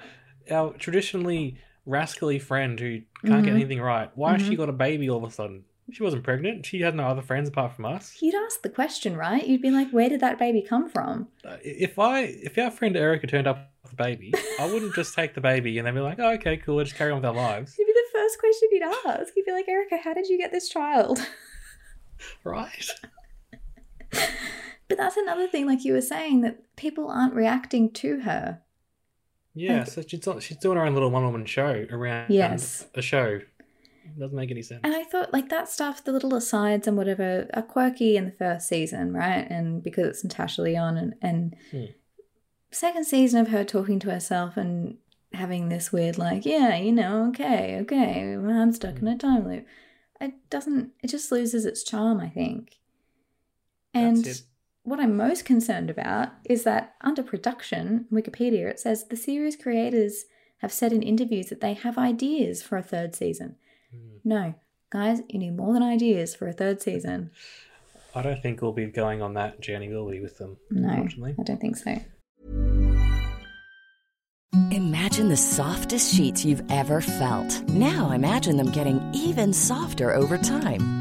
our 0.49 0.73
traditionally 0.73 1.57
rascally 1.85 2.39
friend 2.39 2.79
who 2.79 3.01
can't 3.25 3.43
get 3.43 3.53
Mhm. 3.53 3.57
anything 3.57 3.81
right? 3.81 4.09
Why 4.15 4.33
has 4.33 4.41
she 4.41 4.53
Mhm. 4.53 4.57
got 4.57 4.69
a 4.69 4.73
baby 4.73 5.09
all 5.09 5.23
of 5.23 5.29
a 5.31 5.33
sudden? 5.33 5.65
She 5.93 6.03
wasn't 6.03 6.23
pregnant. 6.23 6.65
She 6.65 6.81
had 6.81 6.95
no 6.95 7.03
other 7.07 7.21
friends 7.21 7.49
apart 7.49 7.73
from 7.75 7.85
us. 7.85 8.17
You'd 8.21 8.35
ask 8.35 8.61
the 8.61 8.69
question, 8.69 9.15
right? 9.17 9.45
You'd 9.45 9.61
be 9.61 9.71
like, 9.71 9.91
"Where 9.91 10.09
did 10.09 10.19
that 10.21 10.39
baby 10.39 10.61
come 10.61 10.89
from?" 10.89 11.27
Uh, 11.45 11.57
If 11.63 11.99
I 11.99 12.21
if 12.21 12.57
our 12.57 12.71
friend 12.71 12.95
Erica 12.95 13.27
turned 13.27 13.47
up 13.47 13.71
with 13.83 13.93
a 13.93 13.95
baby, 13.95 14.33
I 14.59 14.65
wouldn't 14.71 14.95
just 14.95 15.13
take 15.15 15.33
the 15.33 15.41
baby 15.41 15.77
and 15.77 15.85
then 15.87 15.93
be 15.93 15.99
like, 16.01 16.19
"Oh, 16.19 16.31
okay, 16.33 16.57
cool, 16.57 16.75
let's 16.75 16.89
just 16.89 16.97
carry 16.97 17.11
on 17.11 17.17
with 17.17 17.25
our 17.25 17.33
lives." 17.33 17.75
It'd 17.77 17.87
be 17.87 17.93
the 17.93 18.17
first 18.19 18.39
question 18.39 18.69
you'd 18.71 18.83
ask. 19.07 19.33
You'd 19.35 19.45
be 19.45 19.51
like, 19.51 19.67
"Erica, 19.67 19.97
how 20.03 20.13
did 20.13 20.27
you 20.27 20.37
get 20.37 20.51
this 20.51 20.69
child?" 20.69 21.19
Right? 22.43 22.87
But 24.87 24.97
that's 24.97 25.17
another 25.17 25.47
thing, 25.47 25.65
like 25.65 25.85
you 25.85 25.93
were 25.93 26.01
saying, 26.01 26.41
that 26.41 26.75
people 26.75 27.09
aren't 27.09 27.33
reacting 27.33 27.91
to 27.93 28.19
her. 28.21 28.61
Yeah. 29.53 29.79
Like- 29.79 29.87
so 29.87 30.01
she's 30.07 30.27
she's 30.43 30.57
doing 30.57 30.77
her 30.77 30.85
own 30.85 30.93
little 30.93 31.09
one 31.11 31.23
woman 31.23 31.45
show 31.45 31.85
around 31.89 32.29
Yes. 32.29 32.87
a 32.95 33.01
show. 33.01 33.39
Doesn't 34.17 34.35
make 34.35 34.51
any 34.51 34.61
sense. 34.61 34.81
And 34.83 34.93
I 34.93 35.03
thought, 35.03 35.33
like, 35.33 35.49
that 35.49 35.69
stuff, 35.69 36.03
the 36.03 36.11
little 36.11 36.35
asides 36.35 36.87
and 36.87 36.97
whatever, 36.97 37.47
are 37.53 37.61
quirky 37.61 38.17
in 38.17 38.25
the 38.25 38.31
first 38.31 38.67
season, 38.67 39.13
right? 39.13 39.47
And 39.49 39.81
because 39.81 40.07
it's 40.07 40.23
Natasha 40.23 40.61
Lyonne 40.61 40.97
and, 40.97 41.15
and 41.21 41.55
Hmm. 41.71 41.85
second 42.71 43.05
season 43.05 43.39
of 43.41 43.47
her 43.49 43.63
talking 43.63 43.99
to 43.99 44.11
herself 44.11 44.57
and 44.57 44.97
having 45.33 45.69
this 45.69 45.91
weird, 45.91 46.17
like, 46.17 46.45
yeah, 46.45 46.75
you 46.75 46.91
know, 46.91 47.27
okay, 47.29 47.79
okay, 47.81 48.33
I'm 48.33 48.73
stuck 48.73 48.99
in 48.99 49.07
a 49.07 49.17
time 49.17 49.47
loop. 49.47 49.65
It 50.19 50.33
doesn't, 50.49 50.91
it 51.01 51.07
just 51.07 51.31
loses 51.31 51.65
its 51.65 51.83
charm, 51.83 52.19
I 52.19 52.29
think. 52.29 52.79
And 53.93 54.25
what 54.83 54.99
I'm 54.99 55.15
most 55.15 55.45
concerned 55.45 55.89
about 55.89 56.29
is 56.45 56.63
that 56.63 56.95
under 57.01 57.23
production, 57.23 58.07
Wikipedia, 58.11 58.67
it 58.69 58.79
says 58.79 59.05
the 59.07 59.15
series 59.15 59.55
creators 59.55 60.25
have 60.59 60.71
said 60.71 60.93
in 60.93 61.01
interviews 61.01 61.47
that 61.47 61.61
they 61.61 61.73
have 61.73 61.97
ideas 61.97 62.61
for 62.61 62.77
a 62.77 62.83
third 62.83 63.15
season. 63.15 63.55
Hmm. 63.91 64.17
No, 64.23 64.53
guys, 64.91 65.21
you 65.29 65.39
need 65.39 65.55
more 65.57 65.73
than 65.73 65.83
ideas 65.83 66.35
for 66.35 66.47
a 66.47 66.53
third 66.53 66.81
season. 66.81 67.31
I 68.13 68.21
don't 68.21 68.41
think 68.41 68.61
we'll 68.61 68.73
be 68.73 68.87
going 68.87 69.21
on 69.21 69.35
that 69.35 69.61
journey, 69.61 69.87
will 69.89 70.05
we, 70.05 70.19
with 70.19 70.37
them? 70.37 70.57
No, 70.69 70.89
Unfortunately. 70.89 71.35
I 71.39 71.43
don't 71.43 71.61
think 71.61 71.77
so. 71.77 71.97
Imagine 74.71 75.29
the 75.29 75.37
softest 75.37 76.13
sheets 76.13 76.43
you've 76.43 76.69
ever 76.69 76.99
felt. 76.99 77.61
Now 77.69 78.11
imagine 78.11 78.57
them 78.57 78.71
getting 78.71 79.01
even 79.13 79.53
softer 79.53 80.13
over 80.13 80.37
time. 80.37 81.00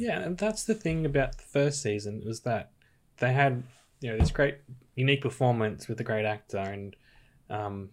Yeah, 0.00 0.20
and 0.20 0.36
that's 0.38 0.64
the 0.64 0.74
thing 0.74 1.04
about 1.04 1.36
the 1.36 1.44
first 1.44 1.82
season 1.82 2.22
was 2.24 2.40
that 2.40 2.70
they 3.18 3.32
had 3.32 3.62
you 4.00 4.10
know 4.10 4.18
this 4.18 4.30
great 4.30 4.56
unique 4.96 5.20
performance 5.22 5.88
with 5.88 6.00
a 6.00 6.04
great 6.04 6.24
actor 6.24 6.58
and 6.58 6.96
um, 7.50 7.90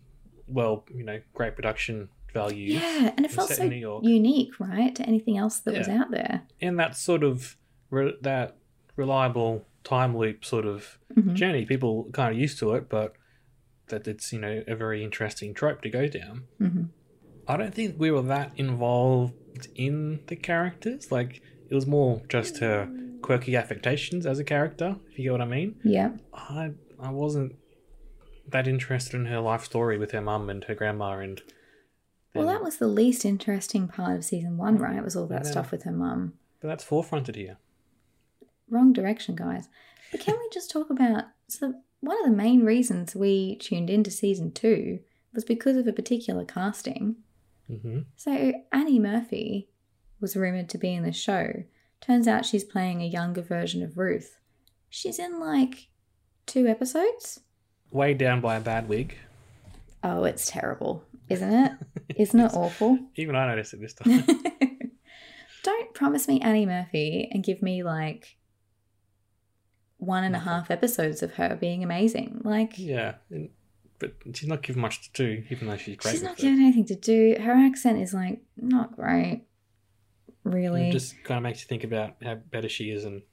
well 0.48 0.86
you 0.94 1.04
know 1.04 1.20
great 1.34 1.56
production 1.56 2.10
value. 2.34 2.74
Yeah, 2.80 3.14
and 3.16 3.26
it 3.26 3.32
felt 3.32 3.50
so 3.50 3.64
unique, 4.04 4.60
right, 4.60 4.94
to 4.96 5.04
anything 5.04 5.38
else 5.38 5.60
that 5.62 5.78
was 5.78 5.88
out 5.90 6.12
there. 6.12 6.44
and 6.62 6.80
that 6.80 6.96
sort 6.96 7.24
of 7.24 7.58
re- 7.90 8.18
that 8.22 8.58
reliable 8.96 9.66
time 9.84 10.16
loop 10.18 10.44
sort 10.46 10.66
of 10.66 10.98
Mhm. 11.16 11.34
journey. 11.34 11.66
People 11.66 12.10
kind 12.14 12.34
of 12.34 12.40
used 12.40 12.60
to 12.60 12.74
it, 12.76 12.90
but 12.90 13.14
that 13.88 14.08
it's 14.08 14.32
you 14.34 14.40
know 14.40 14.64
a 14.68 14.76
very 14.76 15.04
interesting 15.04 15.54
trope 15.54 15.82
to 15.82 15.90
go 15.90 16.08
down. 16.08 16.44
hmm 16.60 16.84
I 17.50 17.56
don't 17.56 17.74
think 17.74 17.96
we 17.98 18.12
were 18.12 18.24
that 18.24 18.52
involved 18.58 19.68
in 19.76 20.20
the 20.28 20.36
characters. 20.36 21.12
Like 21.12 21.42
it 21.70 21.76
was 21.76 21.86
more 21.88 22.22
just 22.30 22.60
her 22.60 22.90
quirky 23.22 23.56
affectations 23.56 24.26
as 24.26 24.40
a 24.40 24.44
character, 24.44 24.96
if 25.12 25.18
you 25.18 25.24
get 25.26 25.32
what 25.32 25.42
I 25.42 25.46
mean. 25.46 25.76
Yeah. 25.84 26.12
I 26.34 26.72
I 27.00 27.12
wasn't 27.12 27.56
that 28.50 28.68
interested 28.68 29.16
in 29.16 29.26
her 29.26 29.40
life 29.40 29.66
story 29.66 29.98
with 29.98 30.12
her 30.12 30.22
mum 30.22 30.50
and 30.50 30.64
her 30.66 30.76
grandma 30.76 31.18
and 31.20 31.42
Well, 32.34 32.48
that 32.48 32.64
was 32.64 32.78
the 32.78 32.88
least 32.88 33.26
interesting 33.26 33.88
part 33.88 34.16
of 34.18 34.24
season 34.24 34.58
one, 34.58 34.78
right? 34.78 34.96
It 34.98 35.04
Was 35.04 35.16
all 35.16 35.28
that 35.28 35.46
stuff 35.46 35.72
with 35.72 35.84
her 35.84 35.92
mum. 35.92 36.34
but 36.62 36.68
that's 36.70 36.86
forefronted 36.86 37.36
here. 37.36 37.58
Wrong 38.70 38.94
direction, 38.94 39.36
guys. 39.36 39.68
But 40.12 40.22
can 40.22 40.36
we 40.38 40.50
just 40.54 40.72
talk 40.72 40.90
about 40.90 41.26
so 41.48 41.74
one 42.00 42.18
of 42.20 42.26
the 42.30 42.36
main 42.38 42.64
reasons 42.64 43.16
we 43.16 43.56
tuned 43.58 43.90
into 43.90 44.12
season 44.12 44.52
two 44.52 45.00
was 45.34 45.44
because 45.44 45.76
of 45.78 45.88
a 45.88 45.94
particular 45.94 46.46
casting. 46.46 47.18
hmm 47.68 48.00
So 48.16 48.54
Annie 48.72 49.00
Murphy 49.00 49.68
was 50.20 50.36
rumored 50.36 50.70
to 50.70 50.78
be 50.78 50.94
in 50.94 51.04
the 51.04 51.12
show. 51.12 51.64
Turns 52.02 52.28
out 52.28 52.46
she's 52.46 52.64
playing 52.64 53.02
a 53.02 53.06
younger 53.08 53.42
version 53.42 53.82
of 53.84 53.98
Ruth. 53.98 54.40
She's 54.90 55.20
in 55.20 55.40
like 55.40 55.88
two 56.46 56.68
episodes. 56.68 57.40
Weighed 57.92 58.18
down 58.18 58.42
by 58.42 58.56
a 58.56 58.62
bad 58.62 58.88
wig. 58.88 59.16
Oh, 60.04 60.24
it's 60.24 60.50
terrible, 60.50 61.04
isn't 61.30 61.52
it? 61.54 61.72
Isn't 62.16 62.40
it 62.40 62.52
awful? 62.56 63.00
Even 63.16 63.36
I 63.36 63.48
noticed 63.48 63.74
it 63.74 63.82
this 63.82 63.94
time. 63.96 64.24
Don't 65.64 65.94
promise 65.94 66.28
me 66.28 66.40
Annie 66.40 66.66
Murphy 66.66 67.30
and 67.32 67.44
give 67.44 67.62
me 67.62 67.84
like 67.84 68.38
one 69.98 70.24
and 70.24 70.36
a 70.36 70.40
half 70.40 70.70
episodes 70.72 71.24
of 71.24 71.34
her 71.34 71.56
being 71.60 71.84
amazing. 71.84 72.42
Like, 72.44 72.78
yeah, 72.78 73.16
but 74.00 74.14
she's 74.34 74.48
not 74.48 74.62
given 74.62 74.82
much 74.82 75.12
to 75.12 75.26
do, 75.26 75.44
even 75.50 75.68
though 75.68 75.78
she's 75.78 75.98
great. 75.98 76.12
she's 76.12 76.24
not 76.24 76.38
it. 76.38 76.42
given 76.44 76.60
anything 76.62 76.86
to 76.86 76.96
do. 76.96 77.36
Her 77.42 77.54
accent 77.54 78.00
is 78.00 78.14
like 78.14 78.42
not 78.56 78.96
great, 78.96 79.46
really. 80.52 80.90
It 80.90 80.92
just 80.92 81.24
kind 81.24 81.38
of 81.38 81.44
makes 81.44 81.62
you 81.62 81.68
think 81.68 81.84
about 81.84 82.16
how 82.24 82.36
better 82.36 82.70
she 82.70 82.92
is 82.92 83.06
in 83.06 83.24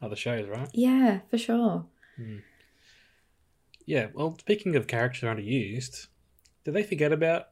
other 0.00 0.16
shows, 0.16 0.48
right? 0.48 0.68
Yeah, 0.72 1.20
for 1.30 1.38
sure. 1.38 1.86
Yeah. 3.86 4.08
Well, 4.14 4.36
speaking 4.38 4.76
of 4.76 4.86
characters 4.86 5.22
underused, 5.22 6.08
did 6.64 6.74
they 6.74 6.82
forget 6.82 7.12
about 7.12 7.46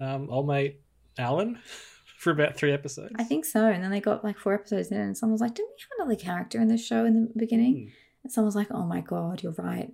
um, 0.00 0.28
old 0.30 0.46
mate 0.46 0.80
Alan 1.18 1.58
for 2.18 2.30
about 2.30 2.56
three 2.56 2.72
episodes? 2.72 3.12
I 3.18 3.24
think 3.24 3.44
so. 3.44 3.66
And 3.66 3.82
then 3.82 3.90
they 3.90 4.00
got 4.00 4.24
like 4.24 4.38
four 4.38 4.54
episodes 4.54 4.90
in, 4.90 4.98
and 4.98 5.16
someone 5.16 5.32
was 5.32 5.40
like, 5.40 5.54
"Didn't 5.54 5.70
we 5.76 5.82
have 5.82 6.06
another 6.06 6.20
character 6.20 6.60
in 6.60 6.68
this 6.68 6.84
show 6.84 7.04
in 7.04 7.28
the 7.32 7.38
beginning?" 7.38 7.74
Hmm. 7.74 7.88
And 8.24 8.32
someone 8.32 8.46
was 8.46 8.56
like, 8.56 8.70
"Oh 8.70 8.84
my 8.84 9.00
god, 9.00 9.42
you're 9.42 9.52
right. 9.52 9.92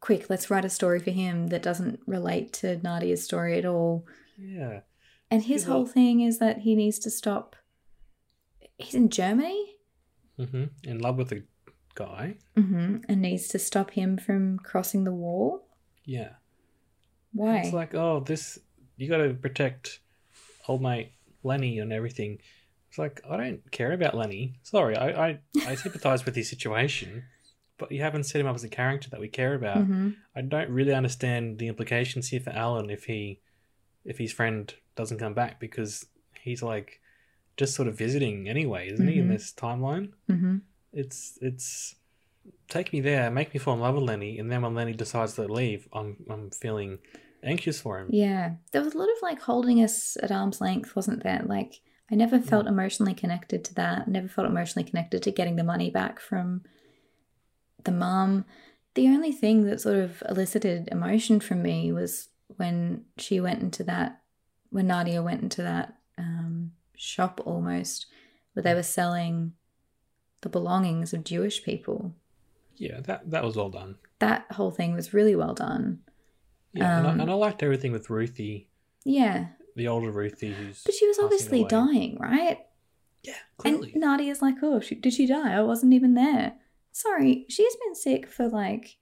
Quick, 0.00 0.28
let's 0.28 0.50
write 0.50 0.64
a 0.64 0.70
story 0.70 1.00
for 1.00 1.10
him 1.10 1.48
that 1.48 1.62
doesn't 1.62 2.00
relate 2.06 2.52
to 2.54 2.76
Nadia's 2.82 3.24
story 3.24 3.58
at 3.58 3.64
all." 3.64 4.06
Yeah. 4.36 4.80
And 5.30 5.42
his 5.42 5.64
whole 5.64 5.86
thing 5.86 6.20
is 6.20 6.38
that 6.38 6.58
he 6.58 6.76
needs 6.76 6.98
to 7.00 7.10
stop. 7.10 7.56
He's 8.78 8.94
in 8.94 9.08
Germany. 9.08 9.76
Mm-hmm. 10.38 10.64
In 10.84 10.98
love 10.98 11.16
with 11.16 11.32
a 11.32 11.42
guy. 11.94 12.36
Mm-hmm. 12.56 12.96
and 13.08 13.22
needs 13.22 13.48
to 13.48 13.58
stop 13.58 13.92
him 13.92 14.18
from 14.18 14.58
crossing 14.58 15.04
the 15.04 15.12
wall. 15.12 15.66
Yeah. 16.04 16.30
Why? 17.32 17.58
It's 17.58 17.72
like, 17.72 17.94
oh, 17.94 18.20
this 18.20 18.58
you 18.96 19.08
got 19.08 19.18
to 19.18 19.34
protect 19.34 20.00
old 20.68 20.82
mate 20.82 21.12
Lenny 21.42 21.78
and 21.78 21.92
everything. 21.92 22.38
It's 22.88 22.98
like 22.98 23.20
I 23.28 23.36
don't 23.36 23.70
care 23.70 23.92
about 23.92 24.16
Lenny. 24.16 24.58
Sorry, 24.62 24.96
I 24.96 25.28
I, 25.28 25.38
I 25.66 25.74
sympathise 25.84 26.24
with 26.24 26.34
his 26.36 26.48
situation, 26.48 27.24
but 27.78 27.90
you 27.92 28.00
haven't 28.00 28.24
set 28.24 28.40
him 28.40 28.46
up 28.46 28.54
as 28.54 28.64
a 28.64 28.68
character 28.68 29.10
that 29.10 29.20
we 29.20 29.28
care 29.28 29.54
about. 29.54 29.78
hmm 29.78 30.10
I 30.34 30.42
don't 30.42 30.70
really 30.70 30.94
understand 30.94 31.58
the 31.58 31.68
implications 31.68 32.28
here 32.28 32.40
for 32.40 32.50
Alan 32.50 32.90
if 32.90 33.04
he 33.04 33.40
if 34.04 34.18
his 34.18 34.32
friend 34.32 34.72
doesn't 34.94 35.18
come 35.18 35.34
back 35.34 35.58
because 35.60 36.06
he's 36.40 36.62
like 36.62 37.00
just 37.56 37.74
sort 37.74 37.88
of 37.88 37.96
visiting 37.96 38.48
anyway, 38.48 38.90
isn't 38.90 39.08
he? 39.08 39.18
In 39.18 39.26
Mhm. 39.26 39.30
this 39.30 39.52
timeline, 39.52 40.12
hmm 40.28 40.58
it's 40.92 41.38
it's 41.42 41.94
take 42.68 42.92
me 42.92 43.00
there, 43.00 43.30
make 43.30 43.52
me 43.52 43.58
fall 43.58 43.74
in 43.74 43.80
love 43.80 43.94
with 43.96 44.04
Lenny, 44.04 44.38
and 44.38 44.50
then 44.50 44.62
when 44.62 44.74
Lenny 44.74 44.92
decides 44.94 45.34
to 45.34 45.42
leave, 45.44 45.88
I'm 45.92 46.24
I'm 46.30 46.50
feeling 46.50 46.98
anxious 47.42 47.80
for 47.80 47.98
him. 47.98 48.08
Yeah, 48.10 48.54
there 48.72 48.82
was 48.82 48.94
a 48.94 48.98
lot 48.98 49.08
of 49.10 49.16
like 49.22 49.40
holding 49.40 49.82
us 49.82 50.16
at 50.22 50.32
arm's 50.32 50.60
length, 50.60 50.96
wasn't 50.96 51.22
there? 51.22 51.42
Like 51.44 51.80
I 52.10 52.14
never 52.14 52.38
felt 52.40 52.66
emotionally 52.66 53.14
connected 53.14 53.64
to 53.64 53.74
that. 53.74 54.08
Never 54.08 54.28
felt 54.28 54.46
emotionally 54.46 54.88
connected 54.88 55.22
to 55.24 55.30
getting 55.32 55.56
the 55.56 55.64
money 55.64 55.90
back 55.90 56.20
from 56.20 56.62
the 57.84 57.92
mum. 57.92 58.44
The 58.94 59.08
only 59.08 59.32
thing 59.32 59.64
that 59.64 59.80
sort 59.80 59.96
of 59.96 60.22
elicited 60.28 60.88
emotion 60.90 61.40
from 61.40 61.62
me 61.62 61.92
was 61.92 62.28
when 62.56 63.04
she 63.18 63.40
went 63.40 63.60
into 63.62 63.84
that, 63.84 64.22
when 64.70 64.86
Nadia 64.86 65.22
went 65.22 65.42
into 65.42 65.62
that 65.62 65.98
um, 66.16 66.72
shop 66.96 67.40
almost, 67.44 68.06
where 68.52 68.62
they 68.62 68.74
were 68.74 68.82
selling 68.82 69.52
the 70.40 70.48
belongings 70.48 71.12
of 71.12 71.24
Jewish 71.24 71.62
people. 71.62 72.14
Yeah, 72.76 73.00
that 73.02 73.30
that 73.30 73.44
was 73.44 73.56
well 73.56 73.70
done. 73.70 73.96
That 74.18 74.46
whole 74.52 74.70
thing 74.70 74.94
was 74.94 75.14
really 75.14 75.34
well 75.36 75.54
done. 75.54 76.00
Yeah, 76.72 76.98
and, 76.98 77.06
Um, 77.06 77.20
I, 77.20 77.22
and 77.22 77.30
I 77.30 77.34
liked 77.34 77.62
everything 77.62 77.92
with 77.92 78.10
Ruthie, 78.10 78.68
Yeah, 79.04 79.46
the 79.76 79.88
older 79.88 80.10
Ruthie, 80.10 80.52
who's 80.52 80.82
but 80.84 80.94
she 80.94 81.06
was 81.06 81.18
obviously 81.18 81.60
away. 81.60 81.68
dying, 81.68 82.18
right? 82.18 82.58
Yeah, 83.22 83.34
And 83.64 83.78
clearly. 83.80 83.92
Nadia's 83.96 84.42
like, 84.42 84.56
oh, 84.62 84.80
she, 84.80 84.94
did 84.94 85.12
she 85.12 85.26
die? 85.26 85.52
I 85.54 85.62
wasn't 85.62 85.94
even 85.94 86.14
there. 86.14 86.54
Sorry, 86.92 87.44
she's 87.48 87.76
been 87.76 87.94
sick 87.94 88.26
for 88.28 88.48
like 88.48 88.98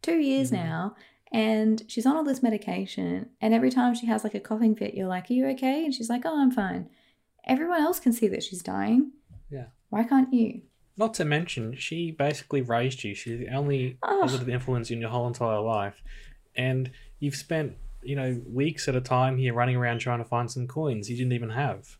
two 0.00 0.18
years 0.18 0.50
Mhm. 0.50 0.54
now, 0.54 0.94
and 1.32 1.82
she's 1.88 2.06
on 2.06 2.16
all 2.16 2.24
this 2.24 2.42
medication. 2.42 3.30
And 3.40 3.52
every 3.52 3.70
time 3.70 3.94
she 3.94 4.06
has 4.06 4.24
like 4.24 4.34
a 4.34 4.40
coughing 4.40 4.74
fit, 4.76 4.94
you're 4.94 5.08
like, 5.08 5.28
are 5.30 5.34
you 5.34 5.46
okay? 5.48 5.84
And 5.84 5.92
she's 5.92 6.08
like, 6.08 6.22
oh, 6.24 6.40
I'm 6.40 6.50
fine. 6.52 6.88
Everyone 7.48 7.80
else 7.80 7.98
can 8.00 8.12
see 8.12 8.28
that 8.28 8.42
she's 8.42 8.62
dying. 8.62 9.12
Yeah. 9.50 9.66
Why 9.90 10.04
can't 10.04 10.32
you? 10.32 10.62
Not 10.96 11.14
to 11.14 11.24
mention, 11.24 11.76
she 11.76 12.10
basically 12.10 12.60
raised 12.60 13.04
you. 13.04 13.14
She's 13.14 13.38
the 13.38 13.48
only 13.48 13.98
Oh. 14.02 14.18
positive 14.22 14.48
influence 14.48 14.90
in 14.90 15.00
your 15.00 15.10
whole 15.10 15.26
entire 15.26 15.60
life. 15.60 16.02
And 16.56 16.90
you've 17.20 17.36
spent, 17.36 17.76
you 18.02 18.16
know, 18.16 18.40
weeks 18.46 18.88
at 18.88 18.96
a 18.96 19.00
time 19.00 19.38
here 19.38 19.54
running 19.54 19.76
around 19.76 20.00
trying 20.00 20.18
to 20.18 20.24
find 20.24 20.50
some 20.50 20.66
coins 20.66 21.08
you 21.08 21.16
didn't 21.16 21.32
even 21.32 21.50
have. 21.50 21.96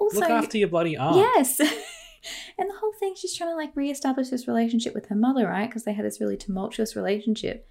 Also, 0.00 0.20
Look 0.20 0.30
after 0.30 0.56
your 0.58 0.68
bloody 0.68 0.96
arm. 0.96 1.16
Yes. 1.16 1.60
and 2.58 2.70
the 2.70 2.76
whole 2.80 2.92
thing, 2.98 3.14
she's 3.16 3.34
trying 3.34 3.50
to 3.50 3.56
like 3.56 3.76
reestablish 3.76 4.28
this 4.30 4.48
relationship 4.48 4.94
with 4.94 5.06
her 5.06 5.14
mother, 5.14 5.46
right? 5.46 5.68
Because 5.68 5.84
they 5.84 5.92
had 5.92 6.04
this 6.04 6.20
really 6.20 6.36
tumultuous 6.36 6.96
relationship. 6.96 7.68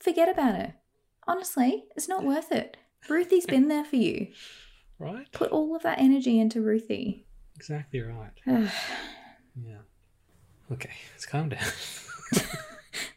Forget 0.00 0.28
about 0.28 0.56
her. 0.56 0.74
Honestly, 1.28 1.84
it's 1.96 2.08
not 2.08 2.24
worth 2.24 2.50
it. 2.50 2.76
Ruthie's 3.08 3.46
been 3.46 3.68
there 3.68 3.84
for 3.84 3.96
you. 3.96 4.28
Right? 4.98 5.30
Put 5.32 5.50
all 5.50 5.74
of 5.74 5.82
that 5.82 5.98
energy 5.98 6.38
into 6.38 6.60
Ruthie. 6.60 7.26
Exactly 7.56 8.00
right. 8.00 8.32
Yeah. 9.54 9.80
Okay, 10.72 10.92
let's 11.12 11.26
calm 11.26 11.50
down. 11.50 11.60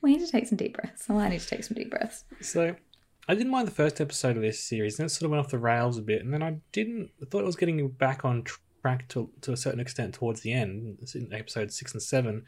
We 0.05 0.11
need 0.11 0.23
to 0.23 0.31
take 0.31 0.45
some 0.45 0.57
deep 0.57 0.77
breaths. 0.77 1.07
Oh, 1.09 1.17
I 1.17 1.29
need 1.29 1.41
to 1.41 1.47
take 1.47 1.63
some 1.63 1.75
deep 1.75 1.89
breaths. 1.89 2.25
so, 2.39 2.75
I 3.27 3.33
didn't 3.33 3.49
mind 3.49 3.67
the 3.67 3.71
first 3.71 3.99
episode 3.99 4.35
of 4.35 4.43
this 4.43 4.63
series, 4.63 4.99
and 4.99 5.07
it 5.07 5.09
sort 5.09 5.25
of 5.25 5.31
went 5.31 5.43
off 5.43 5.49
the 5.49 5.57
rails 5.57 5.97
a 5.97 6.03
bit, 6.03 6.23
and 6.23 6.31
then 6.31 6.43
I 6.43 6.57
didn't. 6.73 7.09
I 7.19 7.25
thought 7.25 7.41
it 7.41 7.45
was 7.45 7.55
getting 7.55 7.87
back 7.89 8.23
on 8.23 8.43
track 8.83 9.07
to, 9.09 9.31
to 9.41 9.51
a 9.51 9.57
certain 9.57 9.79
extent 9.79 10.13
towards 10.13 10.41
the 10.41 10.53
end, 10.53 10.99
in 11.15 11.33
episode 11.33 11.73
six 11.73 11.91
and 11.93 12.03
seven. 12.03 12.43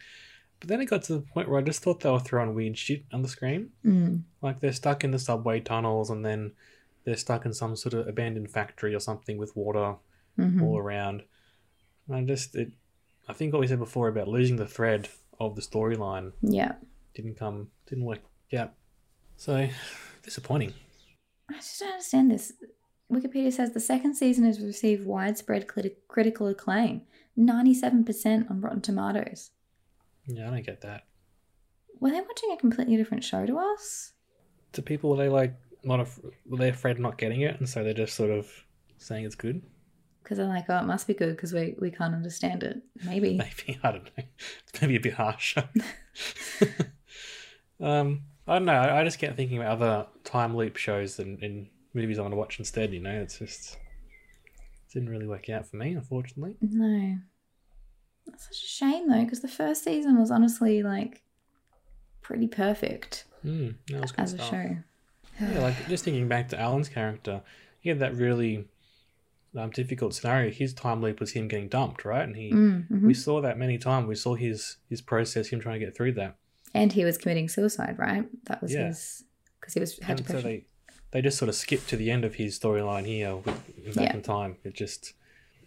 But 0.59 0.69
then 0.69 0.81
it 0.81 0.85
got 0.85 1.01
to 1.05 1.13
the 1.13 1.21
point 1.21 1.49
where 1.49 1.57
I 1.57 1.63
just 1.63 1.81
thought 1.81 2.01
they 2.01 2.11
were 2.11 2.19
throwing 2.19 2.53
weird 2.53 2.77
shit 2.77 3.05
on 3.11 3.23
the 3.23 3.27
screen. 3.27 3.71
Mm. 3.83 4.21
Like 4.43 4.59
they're 4.59 4.71
stuck 4.71 5.03
in 5.03 5.09
the 5.09 5.17
subway 5.17 5.59
tunnels, 5.59 6.11
and 6.11 6.23
then 6.23 6.51
they're 7.07 7.15
stuck 7.15 7.45
in 7.45 7.53
some 7.53 7.73
sort 7.77 7.93
of 7.93 8.05
abandoned 8.05 8.51
factory 8.51 8.93
or 8.93 8.99
something 8.99 9.37
with 9.37 9.55
water 9.55 9.95
Mhm. 10.37 10.61
all 10.61 10.77
around. 10.77 11.23
And 12.05 12.17
I 12.17 12.21
just, 12.25 12.53
it, 12.53 12.73
I 13.29 13.33
think 13.33 13.53
what 13.53 13.61
we 13.61 13.67
said 13.67 13.79
before 13.79 14.09
about 14.09 14.27
losing 14.27 14.57
the 14.57 14.67
thread 14.67 15.07
of 15.39 15.55
the 15.55 15.61
storyline 15.61 16.33
Yeah. 16.41 16.73
didn't 17.15 17.35
come, 17.35 17.71
didn't 17.87 18.03
work 18.03 18.19
out. 18.53 18.73
So 19.37 19.69
disappointing. 20.21 20.73
I 21.49 21.53
just 21.53 21.79
don't 21.79 21.91
understand 21.93 22.29
this. 22.29 22.51
Wikipedia 23.09 23.53
says 23.53 23.71
the 23.71 23.79
second 23.79 24.15
season 24.15 24.43
has 24.43 24.59
received 24.59 25.05
widespread 25.05 25.65
criti- 25.65 25.95
critical 26.09 26.47
acclaim 26.47 27.03
97% 27.37 28.49
on 28.51 28.59
Rotten 28.59 28.81
Tomatoes. 28.81 29.51
Yeah, 30.25 30.47
I 30.49 30.51
don't 30.51 30.65
get 30.65 30.81
that. 30.81 31.07
Were 32.01 32.09
they 32.09 32.19
watching 32.19 32.51
a 32.51 32.57
completely 32.57 32.97
different 32.97 33.23
show 33.23 33.45
to 33.45 33.57
us? 33.57 34.11
To 34.73 34.81
people, 34.81 35.09
were 35.11 35.15
they 35.15 35.29
like 35.29 35.55
not, 35.87 36.01
af- 36.01 36.19
they're 36.45 36.69
afraid 36.69 36.91
of 36.91 36.99
not 36.99 37.17
getting 37.17 37.41
it, 37.41 37.59
and 37.59 37.67
so 37.67 37.83
they're 37.83 37.93
just 37.93 38.15
sort 38.15 38.29
of 38.29 38.49
saying 38.97 39.25
it's 39.25 39.35
good? 39.35 39.61
Because 40.21 40.37
they're 40.37 40.47
like, 40.47 40.65
oh, 40.69 40.79
it 40.79 40.85
must 40.85 41.07
be 41.07 41.13
good 41.13 41.35
because 41.35 41.53
we, 41.53 41.75
we 41.79 41.89
can't 41.89 42.13
understand 42.13 42.63
it. 42.63 42.81
Maybe. 43.05 43.37
Maybe 43.37 43.79
I 43.83 43.91
don't 43.91 44.03
know. 44.03 44.23
It's 44.67 44.81
maybe 44.81 44.97
a 44.97 44.99
bit 44.99 45.13
harsh. 45.13 45.57
um, 47.79 48.23
I 48.47 48.53
don't 48.53 48.65
know. 48.65 48.79
I, 48.79 49.03
just 49.03 49.19
kept 49.19 49.37
thinking 49.37 49.57
about 49.57 49.71
other 49.71 50.07
time 50.23 50.55
loop 50.55 50.75
shows 50.75 51.19
and, 51.19 51.41
and 51.41 51.67
movies 51.93 52.19
I 52.19 52.23
want 52.23 52.33
to 52.33 52.37
watch 52.37 52.59
instead. 52.59 52.93
You 52.93 52.99
know, 52.99 53.21
it's 53.21 53.39
just 53.39 53.75
it 53.75 54.93
didn't 54.93 55.09
really 55.09 55.27
work 55.27 55.49
out 55.49 55.65
for 55.65 55.77
me, 55.77 55.93
unfortunately. 55.93 56.57
No. 56.61 57.17
That's 58.25 58.45
such 58.45 58.63
a 58.63 58.67
shame 58.67 59.09
though, 59.09 59.23
because 59.23 59.39
the 59.39 59.47
first 59.47 59.85
season 59.85 60.19
was 60.19 60.31
honestly 60.31 60.83
like 60.83 61.21
pretty 62.21 62.47
perfect 62.47 63.23
Mm, 63.45 63.75
that 63.89 64.01
was 64.01 64.11
good 64.11 64.23
as 64.23 64.33
a 64.33 64.37
show. 64.39 64.77
Yeah, 65.39 65.59
like 65.59 65.87
just 65.87 66.03
thinking 66.03 66.27
back 66.27 66.49
to 66.49 66.59
Alan's 66.59 66.89
character, 66.89 67.41
he 67.79 67.89
had 67.89 67.99
that 67.99 68.15
really 68.15 68.65
um, 69.55 69.69
difficult 69.71 70.13
scenario. 70.13 70.51
His 70.51 70.73
time 70.73 71.01
leap 71.01 71.19
was 71.19 71.31
him 71.31 71.47
getting 71.47 71.67
dumped, 71.67 72.05
right? 72.05 72.23
And 72.23 72.35
he, 72.35 72.51
Mm, 72.51 72.87
mhm. 72.89 73.01
we 73.03 73.13
saw 73.13 73.41
that 73.41 73.57
many 73.57 73.77
times. 73.77 74.07
We 74.07 74.15
saw 74.15 74.35
his 74.35 74.77
his 74.89 75.01
process, 75.01 75.47
him 75.49 75.59
trying 75.59 75.79
to 75.79 75.85
get 75.85 75.95
through 75.95 76.13
that. 76.13 76.35
And 76.73 76.91
he 76.93 77.05
was 77.05 77.17
committing 77.17 77.49
suicide, 77.49 77.97
right? 77.97 78.25
That 78.45 78.61
was 78.61 78.73
Yeah. 78.73 78.87
his 78.87 79.23
because 79.59 79.73
he 79.73 79.79
was 79.79 79.97
had 79.99 80.19
and 80.19 80.27
so 80.27 80.41
they 80.41 80.65
they 81.11 81.21
just 81.21 81.37
sort 81.37 81.49
of 81.49 81.55
skipped 81.55 81.87
to 81.89 81.95
the 81.97 82.11
end 82.11 82.25
of 82.25 82.35
his 82.35 82.59
storyline 82.59 83.05
here 83.05 83.35
with 83.37 83.95
back 83.95 84.05
Yeah. 84.09 84.13
in 84.15 84.21
time. 84.21 84.57
It 84.63 84.73
just 84.73 85.13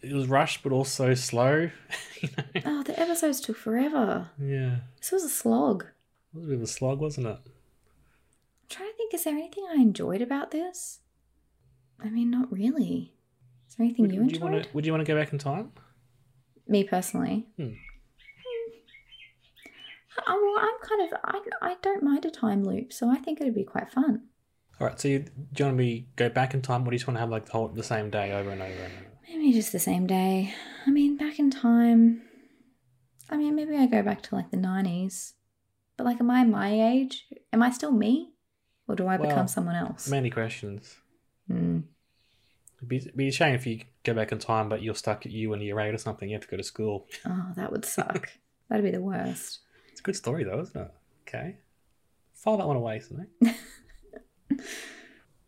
it 0.03 0.13
was 0.13 0.29
rushed, 0.29 0.63
but 0.63 0.73
also 0.73 1.15
slow. 1.15 1.71
you 2.23 2.29
know? 2.37 2.63
Oh, 2.65 2.83
the 2.83 2.99
episodes 3.01 3.41
took 3.41 3.57
forever. 3.57 4.31
Yeah, 4.41 4.77
This 4.99 5.11
was 5.13 5.25
a 5.25 5.29
slog. 5.29 5.85
it 6.33 6.37
was 6.37 6.45
a 6.45 6.49
bit 6.49 6.57
of 6.57 6.63
a 6.63 6.67
slog, 6.67 7.01
wasn't 7.01 7.27
it? 7.27 7.39
Trying 8.71 8.91
to 8.91 8.97
think, 8.97 9.15
is 9.15 9.25
there 9.25 9.35
anything 9.35 9.65
I 9.69 9.75
enjoyed 9.75 10.23
about 10.23 10.53
this? 10.53 11.01
I 12.03 12.09
mean, 12.09 12.31
not 12.31 12.51
really. 12.53 13.13
Is 13.69 13.75
there 13.77 13.85
anything 13.85 14.05
Would, 14.05 14.15
you 14.15 14.21
would 14.23 14.31
you 14.31 14.37
enjoyed? 14.37 14.53
want 14.53 14.65
to? 14.65 14.71
Would 14.73 14.87
you 14.87 14.93
want 14.93 15.05
to 15.05 15.13
go 15.13 15.19
back 15.19 15.33
in 15.33 15.39
time? 15.39 15.73
Me 16.67 16.85
personally. 16.85 17.47
Hmm. 17.57 17.73
Oh, 20.27 20.55
well, 20.55 20.65
I'm 20.65 20.89
kind 20.89 21.13
of 21.13 21.19
I, 21.63 21.71
I 21.71 21.77
don't 21.83 22.03
mind 22.03 22.25
a 22.25 22.31
time 22.31 22.63
loop, 22.65 22.93
so 22.93 23.11
I 23.11 23.17
think 23.17 23.41
it'd 23.41 23.55
be 23.55 23.65
quite 23.65 23.91
fun. 23.91 24.23
All 24.81 24.87
right. 24.87 25.01
So 25.01 25.09
you, 25.09 25.19
do 25.21 25.29
you 25.59 25.65
want 25.67 25.77
me 25.77 26.09
go 26.17 26.29
back 26.29 26.55
in 26.55 26.63
time, 26.63 26.83
or 26.83 26.87
do 26.87 26.91
you 26.93 26.99
just 26.99 27.07
want 27.07 27.17
to 27.17 27.21
have 27.21 27.31
like 27.31 27.47
the 27.47 27.53
whole 27.53 27.69
the 27.69 27.83
same 27.83 28.11
day 28.11 28.33
over 28.33 28.51
and 28.51 28.63
over 28.63 28.73
and 28.73 28.93
over? 28.93 29.07
Maybe 29.29 29.53
just 29.53 29.73
the 29.73 29.79
same 29.79 30.07
day. 30.07 30.55
I 30.87 30.91
mean, 30.91 31.17
back 31.17 31.39
in 31.39 31.51
time. 31.51 32.23
I 33.29 33.37
mean, 33.37 33.55
maybe 33.55 33.77
I 33.77 33.87
go 33.87 34.03
back 34.03 34.23
to 34.23 34.35
like 34.35 34.51
the 34.51 34.57
nineties. 34.57 35.35
But 35.97 36.05
like, 36.05 36.21
am 36.21 36.31
I 36.31 36.45
my 36.45 36.73
age? 36.93 37.27
Am 37.53 37.63
I 37.63 37.71
still 37.71 37.93
me, 37.93 38.30
or 38.91 38.97
do 38.97 39.07
I 39.07 39.17
Well, 39.17 39.29
become 39.29 39.47
someone 39.49 39.77
else? 39.77 40.09
Many 40.09 40.31
questions. 40.31 40.97
Hmm. 41.47 41.81
It'd 42.79 42.89
be, 42.89 42.97
it'd 42.97 43.17
be 43.17 43.29
a 43.29 43.33
shame 43.33 43.55
if 43.55 43.67
you 43.67 43.83
go 44.05 44.15
back 44.15 44.33
in 44.33 44.39
time, 44.39 44.69
but 44.69 44.83
you're 44.83 44.95
stuck 44.95 45.27
at 45.27 45.33
you 45.33 45.51
when 45.51 45.61
you're 45.61 45.79
eight 45.81 45.95
or 45.95 45.99
something. 45.99 46.29
You 46.29 46.35
have 46.35 46.43
to 46.43 46.49
go 46.49 46.57
to 46.57 46.63
school. 46.63 47.07
Oh, 47.27 47.53
that 47.57 47.71
would 47.71 47.85
suck. 47.85 48.31
That'd 48.69 48.85
be 48.85 48.91
the 48.91 49.01
worst. 49.01 49.61
It's 49.91 50.01
a 50.01 50.03
good 50.03 50.17
story 50.17 50.45
though, 50.45 50.61
isn't 50.61 50.81
it? 50.81 50.91
Okay. 51.29 51.57
File 52.35 52.57
that 52.57 52.67
one 52.67 52.77
away, 52.77 53.01
something. 53.01 53.27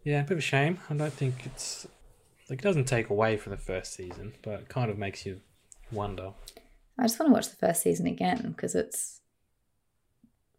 yeah, 0.04 0.20
a 0.20 0.22
bit 0.24 0.32
of 0.32 0.38
a 0.38 0.42
shame. 0.42 0.78
I 0.90 0.94
don't 0.94 1.12
think 1.12 1.46
it's 1.46 1.86
like 2.50 2.58
it 2.60 2.62
doesn't 2.62 2.84
take 2.84 3.08
away 3.08 3.36
from 3.38 3.52
the 3.52 3.56
first 3.58 3.94
season, 3.94 4.34
but 4.42 4.60
it 4.60 4.68
kind 4.68 4.90
of 4.90 4.98
makes 4.98 5.24
you 5.24 5.40
wonder. 5.90 6.32
I 6.98 7.04
just 7.04 7.18
want 7.18 7.30
to 7.30 7.32
watch 7.32 7.48
the 7.48 7.56
first 7.56 7.82
season 7.82 8.06
again 8.06 8.52
because 8.54 8.74
it's 8.74 9.20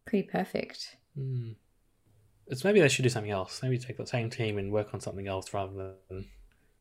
pretty 0.05 0.27
perfect. 0.27 0.97
Hmm. 1.15 1.51
It's 2.47 2.63
maybe 2.63 2.79
they 2.81 2.89
should 2.89 3.03
do 3.03 3.09
something 3.09 3.31
else. 3.31 3.61
Maybe 3.63 3.77
take 3.77 3.97
the 3.97 4.05
same 4.05 4.29
team 4.29 4.57
and 4.57 4.71
work 4.71 4.93
on 4.93 4.99
something 4.99 5.27
else 5.27 5.53
rather 5.53 5.93
than. 6.09 6.25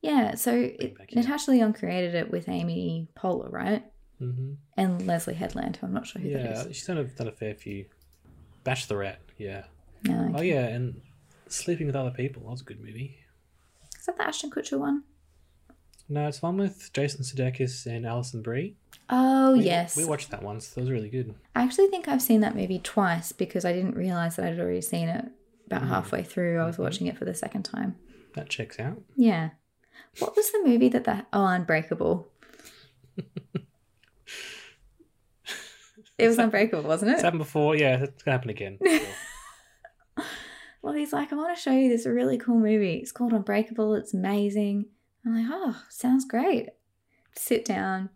Yeah, 0.02 0.34
so 0.34 0.52
it. 0.54 0.96
Natasha 1.14 1.52
Lyonne 1.52 1.72
created 1.72 2.14
it 2.16 2.30
with 2.30 2.48
Amy 2.48 3.08
Poehler, 3.16 3.50
right? 3.52 3.84
hmm 4.18 4.54
And 4.76 5.06
Leslie 5.06 5.34
Headland, 5.34 5.76
who 5.76 5.86
I'm 5.86 5.92
not 5.92 6.06
sure 6.06 6.20
who 6.20 6.28
Yeah, 6.28 6.42
that 6.54 6.66
is. 6.68 6.76
she's 6.76 6.86
done 6.86 6.98
a, 6.98 7.04
done 7.04 7.28
a 7.28 7.32
fair 7.32 7.54
few. 7.54 7.86
Bachelorette, 8.64 9.16
yeah. 9.38 9.64
Oh 10.08 10.30
okay. 10.34 10.48
yeah, 10.50 10.66
and 10.66 11.00
Sleeping 11.48 11.86
with 11.86 11.96
Other 11.96 12.10
People. 12.10 12.42
That 12.42 12.50
was 12.50 12.60
a 12.62 12.64
good 12.64 12.80
movie. 12.80 13.16
Is 13.98 14.06
that 14.06 14.16
the 14.16 14.24
Ashton 14.26 14.50
Kutcher 14.50 14.78
one? 14.78 15.04
No, 16.08 16.26
it's 16.28 16.42
one 16.42 16.56
with 16.56 16.92
Jason 16.92 17.22
Sudeikis 17.22 17.86
and 17.86 18.04
Alison 18.04 18.42
Brie. 18.42 18.76
Oh, 19.08 19.52
We- 19.56 19.64
yes. 19.64 19.96
we 19.96 20.04
watched 20.04 20.30
that 20.30 20.42
once. 20.42 20.70
That 20.70 20.80
was 20.80 20.90
really 20.90 21.08
good. 21.08 21.34
I 21.54 21.62
actually 21.62 21.86
think 21.88 22.08
I've 22.08 22.22
seen 22.22 22.40
that 22.40 22.56
movie 22.56 22.80
twice 22.80 23.30
because 23.32 23.64
I 23.64 23.72
didn't 23.72 23.96
realize 23.96 24.36
that 24.36 24.46
I'd 24.46 24.58
already 24.60 24.80
seen 24.80 25.08
it 25.08 25.26
about 25.72 25.82
mm-hmm. 25.82 25.94
halfway 25.94 26.22
through. 26.22 26.60
I 26.60 26.66
was 26.66 26.74
mm-hmm. 26.74 26.84
watching 26.84 27.06
it 27.06 27.18
for 27.18 27.24
the 27.24 27.34
second 27.34 27.64
time. 27.64 27.96
That 28.34 28.48
checks 28.48 28.78
out. 28.78 29.00
Yeah. 29.16 29.50
What 30.18 30.36
was 30.36 30.50
the 30.50 30.62
movie 30.64 30.88
that 30.88 31.04
the 31.04 31.26
oh 31.32 31.46
Unbreakable? 31.46 32.28
it 36.18 36.28
was 36.28 36.38
Unbreakable, 36.38 36.82
wasn't 36.82 37.12
It's 37.12 37.20
it? 37.20 37.24
happened 37.24 37.40
before. 37.40 37.76
Yeah, 37.76 38.02
it's 38.02 38.22
gonna 38.22 38.36
happen 38.36 38.50
again. 38.50 38.78
Well, 40.82 40.94
he's 40.94 41.12
like, 41.12 41.32
I 41.32 41.36
want 41.36 41.56
to 41.56 41.62
show 41.62 41.70
you 41.70 41.88
this 41.88 42.06
really 42.06 42.36
cool 42.36 42.58
movie. 42.58 42.94
It's 42.94 43.12
called 43.12 43.32
Unbreakable. 43.32 43.94
It's 43.94 44.12
amazing. 44.12 44.86
I'm 45.24 45.36
like, 45.36 45.46
oh, 45.48 45.80
sounds 45.88 46.24
great. 46.24 46.70
Sit 47.36 47.64
down. 47.64 48.10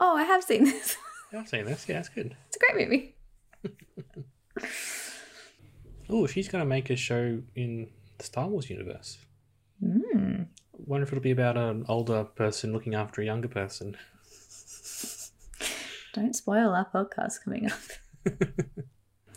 Oh, 0.00 0.16
I 0.16 0.24
have 0.24 0.42
seen 0.42 0.64
this. 0.64 0.96
I've 1.34 1.48
seen 1.48 1.66
this. 1.66 1.86
Yeah, 1.86 1.98
it's 1.98 2.08
good. 2.08 2.34
it's 2.46 2.56
a 2.56 2.60
great 2.60 2.88
movie. 2.88 3.14
Oh, 6.10 6.26
she's 6.26 6.48
gonna 6.48 6.64
make 6.64 6.90
a 6.90 6.96
show 6.96 7.40
in 7.54 7.88
the 8.16 8.24
Star 8.24 8.48
Wars 8.48 8.70
universe. 8.70 9.18
Mm. 9.82 10.46
Wonder 10.72 11.04
if 11.04 11.12
it'll 11.12 11.22
be 11.22 11.30
about 11.30 11.56
an 11.56 11.84
older 11.88 12.24
person 12.24 12.72
looking 12.72 12.94
after 12.94 13.20
a 13.20 13.24
younger 13.24 13.48
person. 13.48 13.96
Don't 16.14 16.34
spoil 16.34 16.70
our 16.70 16.88
podcast 16.90 17.44
coming 17.44 17.70
up. 17.70 17.78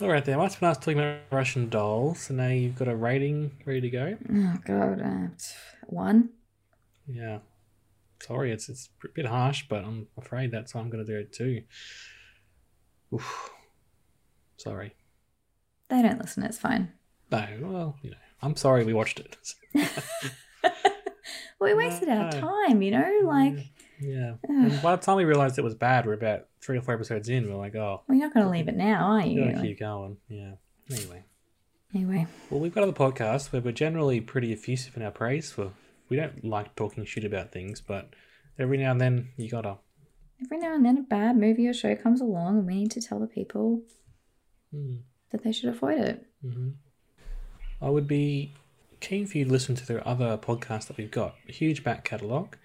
All 0.01 0.09
right, 0.09 0.25
then. 0.25 0.39
Once 0.39 0.59
when 0.59 0.67
I 0.67 0.71
was 0.71 0.79
talking 0.79 0.97
about 0.97 1.19
Russian 1.29 1.69
dolls, 1.69 2.21
so 2.21 2.33
now 2.33 2.47
you've 2.47 2.75
got 2.75 2.87
a 2.87 2.95
rating 2.95 3.51
ready 3.65 3.81
to 3.81 3.89
go. 3.89 4.17
Oh 4.33 4.55
god, 4.65 5.01
uh, 5.01 5.27
one. 5.87 6.29
Yeah. 7.07 7.39
Sorry, 8.19 8.51
it's 8.51 8.69
it's 8.69 8.89
a 9.03 9.09
bit 9.09 9.25
harsh, 9.25 9.65
but 9.69 9.83
I'm 9.83 10.07
afraid 10.17 10.51
that's 10.51 10.71
how 10.71 10.79
I'm 10.79 10.89
gonna 10.89 11.05
do 11.05 11.17
it 11.17 11.33
too. 11.33 11.63
Oof. 13.13 13.51
Sorry. 14.57 14.95
They 15.91 16.01
don't 16.01 16.19
listen. 16.19 16.41
It's 16.43 16.57
fine. 16.57 16.91
No, 17.31 17.45
well, 17.61 17.97
you 18.01 18.09
know, 18.11 18.17
I'm 18.41 18.55
sorry 18.55 18.83
we 18.83 18.93
watched 18.93 19.19
it. 19.19 19.37
Well, 21.59 21.69
we 21.69 21.75
wasted 21.75 22.09
our 22.09 22.31
No. 22.31 22.41
time, 22.41 22.81
you 22.81 22.89
know. 22.89 23.19
Like, 23.23 23.67
yeah. 23.99 24.33
And 24.49 24.81
by 24.81 24.95
the 24.95 25.01
time 25.03 25.17
we 25.17 25.25
realized 25.25 25.59
it 25.59 25.63
was 25.63 25.75
bad, 25.75 26.07
we're 26.07 26.13
about 26.13 26.47
three 26.59 26.75
or 26.79 26.81
four 26.81 26.95
episodes 26.95 27.29
in. 27.29 27.47
We're 27.47 27.55
like, 27.59 27.75
oh, 27.75 28.01
we're 28.07 28.15
not 28.15 28.33
going 28.33 28.43
to 28.47 28.51
leave 28.51 28.67
it 28.67 28.75
now, 28.75 29.11
are 29.11 29.21
you? 29.23 29.45
gotta 29.45 29.61
keep 29.61 29.79
going. 29.79 30.17
Yeah. 30.27 30.53
Anyway. 30.89 31.23
anyway, 31.93 32.25
Well, 32.49 32.59
we've 32.59 32.73
got 32.73 32.81
other 32.83 32.93
podcasts 32.93 33.51
where 33.51 33.61
we're 33.61 33.73
generally 33.73 34.21
pretty 34.21 34.51
effusive 34.51 34.97
in 34.97 35.03
our 35.03 35.11
praise 35.11 35.51
for. 35.51 35.71
We 36.09 36.17
don't 36.17 36.43
like 36.43 36.75
talking 36.75 37.05
shit 37.05 37.23
about 37.25 37.51
things, 37.51 37.79
but 37.79 38.09
Every 38.57 38.77
now 38.77 38.91
and 38.91 38.99
then 38.99 39.29
you 39.37 39.47
gotta. 39.49 39.77
Every 40.43 40.57
now 40.57 40.73
and 40.73 40.83
then 40.83 40.97
a 40.97 41.01
bad 41.03 41.37
movie 41.37 41.67
or 41.67 41.73
show 41.73 41.95
comes 41.95 42.21
along 42.21 42.57
and 42.57 42.65
we 42.67 42.73
need 42.73 42.91
to 42.91 43.01
tell 43.01 43.19
the 43.19 43.27
people 43.27 43.83
Hmm. 44.73 44.95
That 45.31 45.43
they 45.43 45.51
should 45.51 45.69
avoid 45.69 45.99
it. 45.99 46.25
I 47.81 47.89
would 47.89 48.07
be 48.07 48.53
keen 48.99 49.25
for 49.25 49.37
you 49.39 49.45
to 49.45 49.51
listen 49.51 49.75
to 49.75 49.85
the 49.85 50.05
other 50.07 50.37
podcasts 50.37 50.87
that 50.87 50.97
we've 50.97 51.11
got. 51.11 51.35
A 51.49 51.51
huge 51.51 51.83
back 51.83 52.05
catalogue 52.05 52.57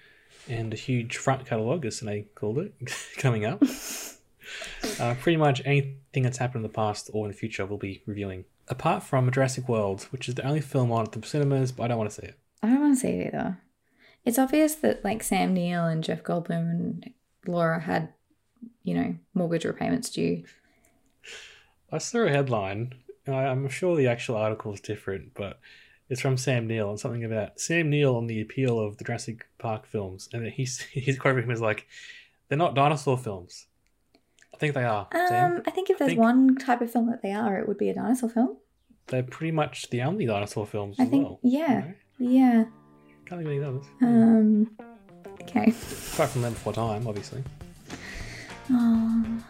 and 0.49 0.73
a 0.73 0.77
huge 0.77 1.17
front 1.17 1.47
catalogue, 1.47 1.85
as 1.85 2.01
they 2.01 2.27
called 2.35 2.59
it, 2.59 2.75
coming 3.19 3.45
up. 3.45 3.63
uh, 5.01 5.15
pretty 5.21 5.37
much 5.37 5.63
anything 5.65 6.23
that's 6.23 6.39
happened 6.39 6.65
in 6.65 6.71
the 6.71 6.75
past 6.75 7.11
or 7.13 7.27
in 7.27 7.33
the 7.33 7.37
future 7.37 7.67
we'll 7.67 7.79
be 7.79 8.03
reviewing. 8.07 8.45
Apart 8.69 9.03
from 9.03 9.31
Jurassic 9.31 9.69
World, 9.69 10.07
which 10.11 10.29
is 10.29 10.35
the 10.35 10.47
only 10.47 10.61
film 10.61 10.93
on 10.93 11.07
at 11.07 11.13
the 11.13 11.27
cinemas, 11.27 11.73
but 11.73 11.85
I 11.85 11.89
don't 11.89 11.99
want 11.99 12.11
to 12.11 12.21
see 12.21 12.27
it. 12.27 12.39
I 12.63 12.69
don't 12.69 12.81
want 12.81 12.95
to 12.95 13.01
see 13.01 13.09
it 13.09 13.35
either. 13.35 13.59
It's 14.25 14.39
obvious 14.39 14.75
that 14.77 15.05
like 15.05 15.23
Sam 15.23 15.55
Neill 15.55 15.85
and 15.85 16.03
Jeff 16.03 16.23
Goldblum 16.23 16.71
and 16.71 17.11
Laura 17.47 17.81
had, 17.81 18.13
you 18.83 18.95
know, 18.95 19.17
mortgage 19.35 19.65
repayments 19.65 20.11
due. 20.11 20.43
I 21.93 21.99
saw 21.99 22.21
a 22.21 22.29
headline. 22.29 22.95
I'm 23.27 23.69
sure 23.69 23.97
the 23.97 24.07
actual 24.09 24.37
article 24.37 24.73
is 24.73 24.81
different, 24.81 25.35
but 25.35 25.59
it's 26.09 26.21
from 26.21 26.37
Sam 26.37 26.67
Neill 26.67 26.91
and 26.91 27.01
something 27.01 27.25
about 27.25 27.59
Sam 27.61 27.91
Neill 27.91 28.17
on 28.17 28.27
the 28.29 28.41
appeal 28.41 28.79
of 28.79 28.99
the 28.99 29.05
Jurassic 29.05 29.47
Park 29.59 29.87
films, 29.87 30.29
and 30.33 30.47
he's 30.53 30.81
his 30.81 31.19
quote 31.19 31.35
from 31.35 31.45
him 31.45 31.51
is 31.51 31.61
like, 31.61 31.87
"They're 32.49 32.59
not 32.59 32.75
dinosaur 32.75 33.19
films." 33.19 33.67
I 34.55 34.59
think 34.59 34.75
they 34.75 34.85
are. 34.85 35.07
Sam. 35.13 35.57
Um, 35.57 35.63
I 35.67 35.71
think 35.71 35.91
if 35.91 35.99
there's 35.99 36.11
think- 36.11 36.21
one 36.21 36.57
type 36.57 36.81
of 36.81 36.91
film 36.91 37.11
that 37.11 37.23
they 37.23 37.33
are, 37.33 37.59
it 37.59 37.69
would 37.69 37.79
be 37.79 37.91
a 37.91 37.95
dinosaur 37.95 38.31
film. 38.31 38.57
They're 39.09 39.23
pretty 39.23 39.53
much 39.53 39.91
the 39.91 40.03
only 40.03 40.27
dinosaur 40.27 40.67
films 40.67 40.97
I 40.99 41.05
as 41.05 41.11
think, 41.11 41.25
well. 41.25 41.39
yeah, 41.43 41.93
you 42.19 42.27
know? 42.27 42.33
yeah. 42.33 42.65
Can't 43.27 43.41
think 43.43 43.47
of 43.47 43.47
any 43.49 43.63
others. 43.63 43.85
Um, 44.03 44.71
okay. 45.43 45.73
Apart 46.15 46.31
from 46.31 46.41
the 46.41 46.47
Land 46.47 46.55
Before 46.55 46.73
Time, 46.73 47.07
obviously. 47.07 47.43
Oh, 48.71 49.43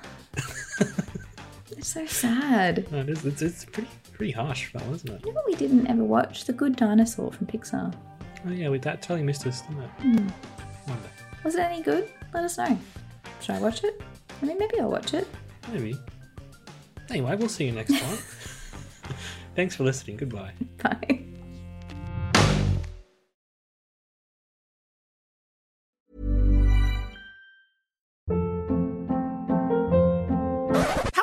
so 1.86 2.06
sad. 2.06 2.90
No, 2.90 3.00
it 3.00 3.08
is, 3.08 3.24
it's, 3.24 3.42
it's 3.42 3.64
pretty 3.64 3.88
pretty 4.12 4.32
harsh 4.32 4.66
film, 4.66 4.94
isn't 4.94 5.10
it? 5.10 5.24
You 5.26 5.32
know, 5.32 5.42
we 5.46 5.54
didn't 5.54 5.86
ever 5.88 6.04
watch 6.04 6.44
The 6.44 6.52
Good 6.52 6.76
Dinosaur 6.76 7.32
from 7.32 7.46
Pixar. 7.46 7.94
Oh 8.46 8.50
yeah, 8.50 8.68
with 8.68 8.82
that 8.82 9.02
totally 9.02 9.24
missed 9.24 9.46
us, 9.46 9.62
didn't 9.62 9.82
it? 9.82 9.90
Hmm. 10.00 10.28
One 10.90 10.98
day. 10.98 11.08
Was 11.44 11.54
it 11.54 11.60
any 11.60 11.82
good? 11.82 12.10
Let 12.32 12.44
us 12.44 12.58
know. 12.58 12.78
Should 13.40 13.56
I 13.56 13.60
watch 13.60 13.84
it? 13.84 14.00
I 14.42 14.46
mean, 14.46 14.58
maybe 14.58 14.80
I'll 14.80 14.90
watch 14.90 15.14
it. 15.14 15.26
Maybe. 15.72 15.98
Anyway, 17.10 17.36
we'll 17.36 17.48
see 17.48 17.66
you 17.66 17.72
next 17.72 17.98
time. 17.98 18.18
Thanks 19.54 19.76
for 19.76 19.84
listening. 19.84 20.16
Goodbye. 20.16 20.52
Bye. 20.82 21.25